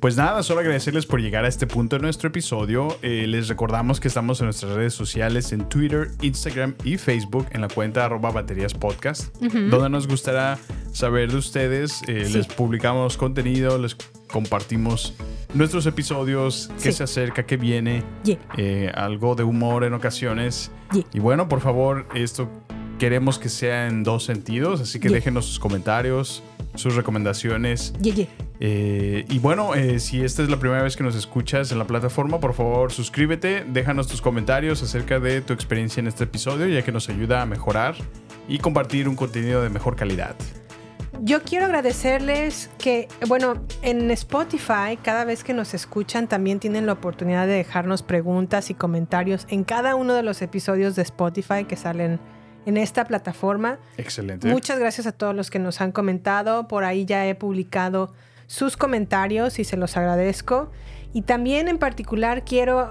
[0.00, 2.96] Pues nada, solo agradecerles por llegar a este punto de nuestro episodio.
[3.02, 7.62] Eh, les recordamos que estamos en nuestras redes sociales, en Twitter, Instagram y Facebook, en
[7.62, 10.58] la cuenta arroba baterías podcast, donde nos gustará
[10.92, 12.02] saber de ustedes.
[12.08, 12.34] Eh, Sí.
[12.34, 13.96] Les publicamos contenido, les
[14.30, 15.14] compartimos
[15.54, 16.98] nuestros episodios, qué Sí.
[16.98, 18.38] se acerca, qué viene, Yeah.
[18.58, 20.70] eh, algo de humor en ocasiones.
[20.92, 21.04] Yeah.
[21.14, 22.50] Y bueno, por favor, esto
[22.98, 25.16] queremos que sea en dos sentidos, así que Yeah.
[25.16, 26.42] déjenos sus comentarios,
[26.76, 27.92] sus recomendaciones.
[28.00, 28.26] Yeah, yeah.
[28.60, 31.86] Eh, y bueno, eh, si esta es la primera vez que nos escuchas en la
[31.86, 36.82] plataforma, por favor suscríbete, déjanos tus comentarios acerca de tu experiencia en este episodio, ya
[36.82, 37.94] que nos ayuda a mejorar
[38.48, 40.36] y compartir un contenido de mejor calidad.
[41.22, 46.92] Yo quiero agradecerles que, bueno, en Spotify, cada vez que nos escuchan, también tienen la
[46.92, 51.76] oportunidad de dejarnos preguntas y comentarios en cada uno de los episodios de Spotify que
[51.76, 52.20] salen
[52.66, 53.78] en esta plataforma.
[53.96, 54.48] Excelente.
[54.48, 56.68] Muchas gracias a todos los que nos han comentado.
[56.68, 58.12] Por ahí ya he publicado
[58.46, 60.70] sus comentarios y se los agradezco.
[61.12, 62.90] Y también en particular quiero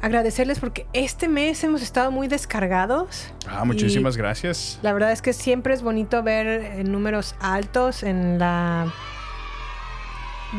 [0.00, 3.32] agradecerles porque este mes hemos estado muy descargados.
[3.46, 4.78] Ah, muchísimas gracias.
[4.82, 8.92] La verdad es que siempre es bonito ver eh, números altos en la...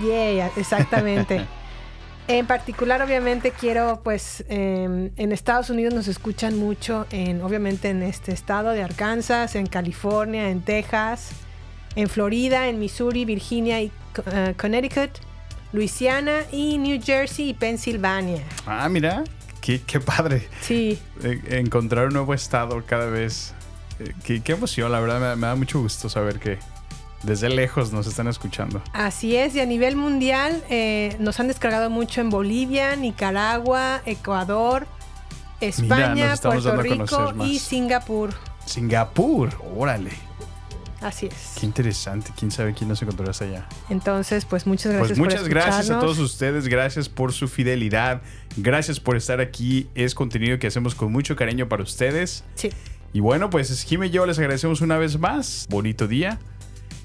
[0.02, 1.46] Yeah, exactamente.
[2.28, 8.04] En particular, obviamente, quiero, pues, eh, en Estados Unidos nos escuchan mucho, en, obviamente, en
[8.04, 11.32] este estado de Arkansas, en California, en Texas,
[11.96, 13.92] en Florida, en Missouri, Virginia y
[14.32, 15.10] eh, Connecticut,
[15.74, 18.44] Luisiana y New Jersey y Pensilvania.
[18.66, 19.24] Ah, mira,
[19.60, 20.48] qué, qué padre.
[20.62, 23.54] Sí, Eh, encontrar un nuevo estado cada vez.
[24.00, 26.60] Eh, qué, qué emoción, la verdad, me, me da mucho gusto saber que
[27.24, 28.82] desde lejos nos están escuchando.
[28.94, 34.88] Así es, y a nivel mundial eh, nos han descargado mucho en Bolivia, Nicaragua, Ecuador,
[35.60, 38.34] España, Puerto Rico y Singapur.
[38.66, 40.12] Singapur, órale.
[41.02, 41.56] Así es.
[41.60, 42.32] Qué interesante.
[42.38, 43.68] ¿Quién sabe quién nos encontró hasta allá?
[43.90, 48.22] Entonces, pues muchas gracias Pues muchas por gracias a todos ustedes, gracias por su fidelidad,
[48.56, 52.44] gracias por estar aquí, es contenido que hacemos con mucho cariño para ustedes.
[52.54, 52.70] Sí.
[53.14, 56.40] Y bueno, pues Jimmy y yo les agradecemos una vez más, bonito día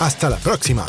[0.00, 0.86] Hasta la próxima.